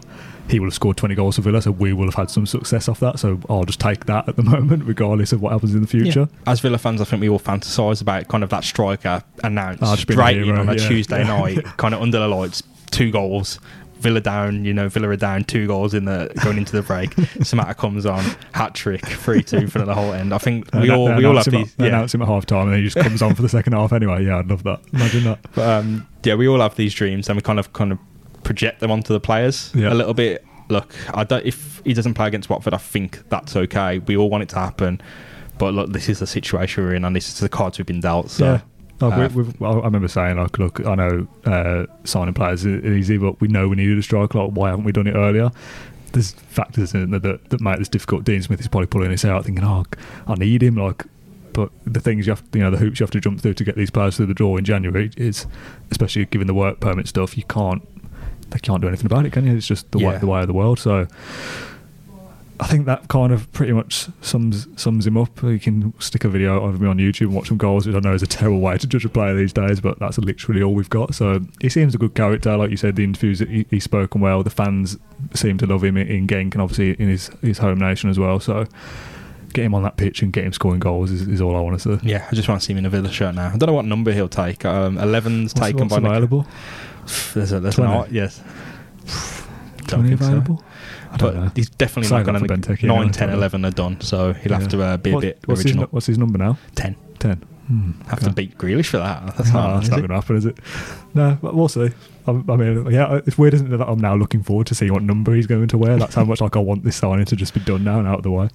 he 0.49 0.59
will 0.59 0.67
have 0.67 0.73
scored 0.73 0.95
20 0.97 1.15
goals 1.15 1.35
for 1.35 1.41
Villa. 1.41 1.61
So 1.61 1.71
we 1.71 1.91
will 1.93 2.05
have 2.05 2.13
had 2.15 2.29
some 2.29 2.45
success 2.45 2.87
off 2.87 2.99
that. 2.99 3.19
So 3.19 3.39
I'll 3.49 3.65
just 3.65 3.79
take 3.79 4.05
that 4.05 4.29
at 4.29 4.35
the 4.35 4.43
moment, 4.55 4.83
regardless 4.85 5.33
of 5.33 5.41
what 5.41 5.51
happens 5.53 5.73
in 5.75 5.81
the 5.81 5.87
future. 5.87 6.27
Yeah. 6.31 6.51
As 6.51 6.59
Villa 6.59 6.77
fans, 6.77 7.01
I 7.01 7.05
think 7.05 7.21
we 7.21 7.29
all 7.29 7.39
fantasise 7.39 8.01
about 8.01 8.27
kind 8.27 8.43
of 8.43 8.49
that 8.51 8.63
striker 8.63 9.23
announced 9.43 9.83
Oh, 9.83 9.95
just 9.95 10.07
being 10.07 10.19
a 10.19 10.23
straight 10.23 10.37
in 10.37 10.43
hero, 10.45 10.59
on 10.59 10.69
a 10.69 10.75
yeah. 10.75 10.87
Tuesday 10.87 11.19
Yeah. 11.25 11.27
night, 11.39 11.63
kind 11.77 11.93
of 11.93 12.01
under 12.01 12.19
the 12.19 12.27
lights, 12.27 12.61
two 12.91 13.11
goals. 13.11 13.59
Villa 13.99 14.21
down, 14.21 14.63
you 14.65 14.73
know, 14.73 14.87
Villa 14.89 15.09
are 15.09 15.15
down 15.15 15.43
two 15.43 15.67
goals 15.67 15.93
in 15.93 16.05
the 16.05 16.31
going 16.43 16.57
into 16.57 16.71
the 16.75 16.81
break. 16.81 17.09
Samatta 17.41 17.75
comes 17.75 18.05
on, 18.05 18.23
hat 18.53 18.73
trick, 18.75 19.05
three 19.05 19.41
two 19.43 19.67
for 19.67 19.79
the 19.79 19.93
whole 19.95 20.13
end. 20.13 20.33
I 20.33 20.37
think 20.37 20.73
we 20.73 20.89
all 20.89 21.13
we 21.15 21.25
all 21.25 21.35
have 21.35 21.45
him 21.47 21.61
at- 21.61 21.69
Yeah, 21.79 21.85
announce 21.87 22.13
him 22.13 22.21
at 22.21 22.27
half 22.27 22.45
time 22.45 22.63
and 22.67 22.73
then 22.73 22.79
he 22.79 22.89
just 22.89 22.97
comes 22.97 23.21
on 23.21 23.35
for 23.35 23.41
the 23.41 23.49
second 23.49 23.73
half 23.73 23.91
anyway. 23.93 24.23
Yeah, 24.25 24.37
I'd 24.39 24.47
love 24.47 24.63
that. 24.63 24.81
Imagine 24.93 25.23
that. 25.25 25.39
But 25.53 25.69
um, 25.69 26.07
yeah, 26.23 26.35
we 26.35 26.47
all 26.47 26.59
have 26.59 26.75
these 26.75 26.93
dreams, 26.93 27.27
and 27.29 27.35
we 27.37 27.41
kind 27.41 27.59
of 27.59 27.73
kind 27.73 27.91
of 27.91 27.99
project 28.43 28.79
them 28.79 28.91
onto 28.91 29.13
the 29.13 29.19
players 29.19 29.71
Yeah. 29.75 29.91
a 29.91 29.95
little 29.95 30.13
bit. 30.13 30.45
Look, 30.69 30.93
I 31.13 31.23
don't. 31.23 31.45
If 31.45 31.81
he 31.85 31.93
doesn't 31.93 32.13
play 32.15 32.27
against 32.27 32.49
Watford, 32.49 32.73
I 32.73 32.77
think 32.77 33.27
that's 33.29 33.55
okay. 33.55 33.99
We 33.99 34.17
all 34.17 34.29
want 34.29 34.43
it 34.43 34.49
to 34.49 34.55
happen, 34.59 35.01
but 35.57 35.73
look, 35.73 35.91
this 35.91 36.09
is 36.09 36.19
the 36.19 36.27
situation 36.27 36.83
we're 36.83 36.93
in, 36.95 37.05
and 37.05 37.15
this 37.15 37.29
is 37.29 37.39
the 37.39 37.49
cards 37.49 37.77
we've 37.77 37.85
been 37.85 38.01
dealt. 38.01 38.29
So 38.29 38.45
yeah. 38.45 38.61
Like, 38.99 39.13
uh, 39.13 39.29
we, 39.33 39.43
we've, 39.43 39.61
I 39.61 39.73
remember 39.73 40.07
saying, 40.07 40.37
like, 40.37 40.57
look, 40.57 40.85
I 40.85 40.95
know 40.95 41.27
uh, 41.45 41.85
signing 42.03 42.33
players 42.33 42.65
is 42.65 42.83
easy, 42.83 43.17
but 43.17 43.39
we 43.39 43.47
know 43.47 43.67
we 43.67 43.75
needed 43.75 43.97
a 43.97 44.03
striker. 44.03 44.39
Like, 44.39 44.51
why 44.51 44.69
haven't 44.69 44.85
we 44.85 44.91
done 44.91 45.07
it 45.07 45.15
earlier? 45.15 45.51
There's 46.13 46.31
factors 46.31 46.93
in 46.93 47.11
there 47.11 47.19
that, 47.19 47.49
that 47.49 47.61
make 47.61 47.77
this 47.77 47.89
difficult. 47.89 48.23
Dean 48.23 48.41
Smith 48.41 48.59
is 48.59 48.67
probably 48.67 48.87
pulling 48.87 49.11
his 49.11 49.21
hair 49.21 49.33
out, 49.33 49.45
thinking, 49.45 49.63
"Oh, 49.63 49.85
I 50.25 50.35
need 50.35 50.63
him." 50.63 50.75
Like, 50.75 51.05
but 51.53 51.71
the 51.85 51.99
things 51.99 52.25
you 52.25 52.31
have, 52.31 52.43
you 52.53 52.61
know, 52.61 52.71
the 52.71 52.77
hoops 52.77 52.99
you 52.99 53.03
have 53.03 53.11
to 53.11 53.19
jump 53.19 53.41
through 53.41 53.55
to 53.55 53.63
get 53.63 53.75
these 53.75 53.89
players 53.91 54.15
through 54.17 54.27
the 54.27 54.33
door 54.33 54.57
in 54.57 54.65
January 54.65 55.11
is, 55.17 55.45
especially 55.91 56.25
given 56.25 56.47
the 56.47 56.53
work 56.53 56.79
permit 56.79 57.07
stuff, 57.07 57.37
you 57.37 57.43
can't, 57.43 57.81
they 58.51 58.59
can't 58.59 58.81
do 58.81 58.87
anything 58.87 59.05
about 59.07 59.25
it, 59.25 59.33
can 59.33 59.45
you? 59.45 59.55
It's 59.57 59.67
just 59.67 59.91
the 59.91 59.99
way 59.99 60.17
the 60.19 60.27
way 60.27 60.41
of 60.41 60.47
the 60.47 60.53
world. 60.53 60.79
So, 60.79 61.07
I 62.59 62.65
think 62.67 62.85
that 62.87 63.07
kind 63.07 63.31
of 63.31 63.51
pretty 63.51 63.73
much 63.73 64.07
sums 64.21 64.67
sums 64.81 65.05
him 65.05 65.15
up. 65.17 65.41
You 65.43 65.59
can 65.59 65.93
stick 65.99 66.23
a 66.23 66.29
video 66.29 66.63
of 66.65 66.81
me 66.81 66.87
on 66.87 66.97
YouTube 66.97 67.27
and 67.27 67.35
watch 67.35 67.49
some 67.49 67.57
goals, 67.57 67.85
which 67.85 67.95
I 67.95 67.99
know 67.99 68.13
is 68.13 68.23
a 68.23 68.27
terrible 68.27 68.59
way 68.59 68.77
to 68.77 68.87
judge 68.87 69.05
a 69.05 69.09
player 69.09 69.35
these 69.35 69.53
days, 69.53 69.79
but 69.79 69.99
that's 69.99 70.17
literally 70.17 70.63
all 70.63 70.73
we've 70.73 70.89
got. 70.89 71.13
So 71.13 71.41
he 71.61 71.69
seems 71.69 71.93
a 71.93 71.97
good 71.97 72.15
character, 72.15 72.57
like 72.57 72.71
you 72.71 72.77
said. 72.77 72.95
The 72.95 73.03
interviews 73.03 73.39
he, 73.39 73.65
he's 73.69 73.83
spoken 73.83 74.21
well. 74.21 74.41
The 74.41 74.49
fans 74.49 74.97
seem 75.35 75.57
to 75.59 75.67
love 75.67 75.83
him 75.83 75.97
in 75.97 76.27
Genk 76.27 76.53
and 76.53 76.61
obviously 76.61 76.91
in 76.91 77.09
his 77.09 77.27
his 77.41 77.59
home 77.59 77.77
nation 77.79 78.09
as 78.09 78.17
well. 78.17 78.39
So 78.39 78.65
get 79.53 79.63
him 79.65 79.75
on 79.75 79.83
that 79.83 79.97
pitch 79.97 80.21
and 80.21 80.33
get 80.33 80.43
him 80.43 80.53
scoring 80.53 80.79
goals 80.79 81.09
is, 81.11 81.27
is 81.27 81.41
all 81.41 81.55
I 81.55 81.59
want 81.61 81.79
to 81.79 81.99
see. 81.99 82.07
yeah, 82.09 82.27
I 82.31 82.35
just 82.35 82.47
want 82.49 82.59
to 82.61 82.65
see 82.65 82.73
him 82.73 82.79
in 82.79 82.85
a 82.85 82.89
Villa 82.89 83.11
shirt 83.11 83.33
now. 83.35 83.47
I 83.47 83.57
don't 83.57 83.67
know 83.67 83.73
what 83.73 83.85
number 83.85 84.11
he'll 84.11 84.27
take. 84.27 84.65
Um, 84.65 84.97
11's 84.97 85.53
What's, 85.53 85.67
taken 85.67 85.87
what's 85.87 86.01
by 86.01 86.09
available? 86.09 86.45
There's 87.33 87.51
a 87.53 87.59
there's 87.59 87.77
an 87.77 87.85
20? 87.85 87.93
art, 87.99 88.11
yes. 88.11 88.41
Twenty 89.87 90.09
think 90.09 90.21
so. 90.21 90.27
available? 90.27 90.63
I 91.11 91.17
don't 91.17 91.33
But 91.33 91.39
know. 91.43 91.51
he's 91.55 91.69
definitely 91.69 92.09
Say 92.09 92.17
not 92.17 92.25
going 92.25 92.43
to. 92.43 92.47
Benteke, 92.73 92.83
9, 92.83 93.05
yeah, 93.07 93.11
10, 93.11 93.29
11 93.29 93.65
are 93.65 93.71
done, 93.71 94.01
so 94.01 94.33
he'll 94.33 94.53
have 94.53 94.67
to 94.69 94.81
uh, 94.81 94.97
be 94.97 95.13
What- 95.13 95.23
a 95.23 95.27
bit 95.27 95.39
what's 95.45 95.61
original. 95.61 95.85
His, 95.85 95.93
what's 95.93 96.05
his 96.07 96.17
number 96.17 96.37
now? 96.37 96.57
10. 96.75 96.95
Ten. 97.19 97.37
Hmm, 97.67 97.91
Have 98.07 98.19
okay. 98.19 98.27
to 98.27 98.33
beat 98.33 98.57
Grealish 98.57 98.85
for 98.87 98.97
that. 98.97 99.35
That's 99.35 99.51
No, 99.51 99.59
not, 99.61 99.75
that's 99.75 99.89
not 99.89 99.97
going 99.97 100.07
to 100.09 100.15
happen, 100.15 100.35
is 100.37 100.45
it? 100.45 100.57
No, 101.13 101.37
but 101.41 101.53
we'll 101.53 101.67
see. 101.67 101.89
I, 102.25 102.31
I 102.31 102.55
mean, 102.55 102.89
yeah, 102.91 103.19
it's 103.25 103.37
weird, 103.37 103.53
isn't 103.55 103.73
it, 103.73 103.77
that 103.77 103.87
I'm 103.89 103.99
now 103.99 104.15
looking 104.15 104.41
forward 104.41 104.67
to 104.67 104.75
seeing 104.75 104.93
what 104.93 105.03
number 105.03 105.33
he's 105.35 105.47
going 105.47 105.67
to 105.69 105.77
wear. 105.77 105.97
That's 105.97 106.15
how 106.15 106.23
much 106.23 106.39
like 106.39 106.55
I 106.55 106.59
want 106.59 106.83
this 106.85 106.95
signing 106.95 107.25
to 107.25 107.35
just 107.35 107.53
be 107.53 107.59
done 107.59 107.83
now 107.83 107.99
and 107.99 108.07
out 108.07 108.19
of 108.19 108.23
the 108.23 108.31
way. 108.31 108.47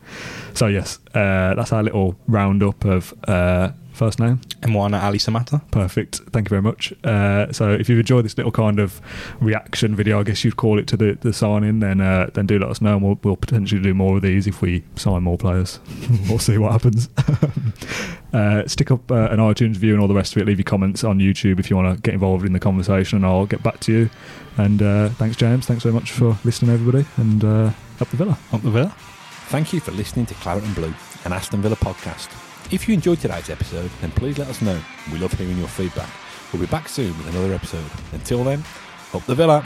So 0.54 0.66
yes, 0.68 0.98
uh, 1.14 1.54
that's 1.54 1.72
our 1.72 1.82
little 1.82 2.16
roundup 2.26 2.84
of 2.86 3.12
uh, 3.28 3.72
first 3.92 4.18
name. 4.18 4.40
Mwana 4.62 5.00
Ally 5.00 5.18
Samatta. 5.18 5.60
Perfect. 5.70 6.16
Thank 6.30 6.46
you 6.46 6.50
very 6.50 6.62
much. 6.62 6.92
Uh, 7.04 7.52
so 7.52 7.72
if 7.72 7.88
you've 7.88 7.98
enjoyed 7.98 8.24
this 8.24 8.36
little 8.36 8.52
kind 8.52 8.78
of 8.78 9.00
reaction 9.40 9.94
video, 9.94 10.20
I 10.20 10.22
guess 10.22 10.44
you'd 10.44 10.56
call 10.56 10.78
it 10.78 10.86
to 10.88 10.96
the, 10.96 11.18
the 11.20 11.32
signing, 11.32 11.80
then 11.80 12.00
uh, 12.00 12.30
then 12.34 12.46
do 12.46 12.58
let 12.58 12.70
us 12.70 12.80
know, 12.80 12.94
and 12.94 13.02
we'll, 13.02 13.18
we'll 13.22 13.36
potentially 13.36 13.80
do 13.80 13.94
more 13.94 14.16
of 14.16 14.22
these 14.22 14.46
if 14.46 14.62
we 14.62 14.84
sign 14.96 15.22
more 15.22 15.38
players. 15.38 15.78
we'll 16.28 16.38
see 16.38 16.58
what 16.58 16.72
happens. 16.72 17.08
uh, 18.32 18.66
stick 18.66 18.90
up 18.90 19.10
uh, 19.10 19.28
an 19.30 19.38
iTunes 19.38 19.74
review 19.74 19.92
and 19.92 20.00
all 20.00 20.08
the 20.08 20.14
rest 20.14 20.34
of 20.34 20.42
it. 20.42 20.46
Leave 20.46 20.58
your 20.58 20.64
comments 20.64 21.04
on 21.04 21.18
YouTube 21.18 21.58
if 21.58 21.70
you 21.70 21.76
want 21.76 21.94
to 21.94 22.00
get 22.02 22.14
involved 22.14 22.44
in 22.44 22.52
the 22.52 22.60
conversation, 22.60 23.16
and 23.16 23.26
I'll 23.26 23.46
get 23.46 23.62
back 23.62 23.80
to 23.80 23.92
you. 23.92 24.10
And 24.56 24.82
uh, 24.82 25.08
thanks, 25.10 25.36
James. 25.36 25.66
Thanks 25.66 25.82
very 25.82 25.94
much 25.94 26.12
for 26.12 26.38
listening, 26.44 26.72
everybody, 26.72 27.06
and 27.16 27.44
uh, 27.44 27.72
up 28.00 28.08
the 28.08 28.16
villa. 28.16 28.38
Up 28.52 28.62
the 28.62 28.70
Villa. 28.70 28.94
Thank 29.48 29.72
you 29.72 29.80
for 29.80 29.92
listening 29.92 30.26
to 30.26 30.34
Claret 30.34 30.64
and 30.64 30.74
Blue, 30.74 30.94
an 31.24 31.32
Aston 31.32 31.60
Villa 31.60 31.76
podcast. 31.76 32.51
If 32.72 32.88
you 32.88 32.94
enjoyed 32.94 33.20
today's 33.20 33.50
episode, 33.50 33.90
then 34.00 34.10
please 34.12 34.38
let 34.38 34.48
us 34.48 34.62
know. 34.62 34.80
We 35.12 35.18
love 35.18 35.34
hearing 35.34 35.58
your 35.58 35.68
feedback. 35.68 36.08
We'll 36.52 36.62
be 36.62 36.66
back 36.66 36.88
soon 36.88 37.16
with 37.18 37.28
another 37.28 37.52
episode. 37.52 37.84
Until 38.12 38.44
then, 38.44 38.64
up 39.12 39.22
the 39.26 39.34
Villa. 39.34 39.62